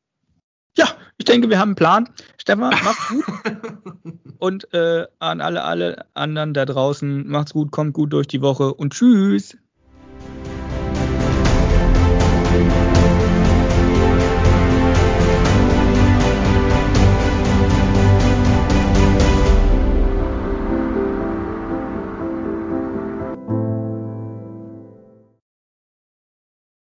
Ich 1.20 1.26
denke, 1.26 1.50
wir 1.50 1.60
haben 1.60 1.70
einen 1.70 1.76
Plan. 1.76 2.10
Stefan, 2.38 2.70
macht's 2.70 3.10
gut. 3.10 3.26
und 4.40 4.74
äh, 4.74 5.06
an 5.20 5.42
alle, 5.42 5.64
alle 5.64 6.06
anderen 6.14 6.54
da 6.54 6.66
draußen, 6.66 7.28
macht's 7.28 7.52
gut, 7.52 7.72
kommt 7.72 7.94
gut 7.94 8.14
durch 8.14 8.28
die 8.28 8.42
Woche 8.42 8.74
und 8.74 8.94
tschüss. 8.94 9.58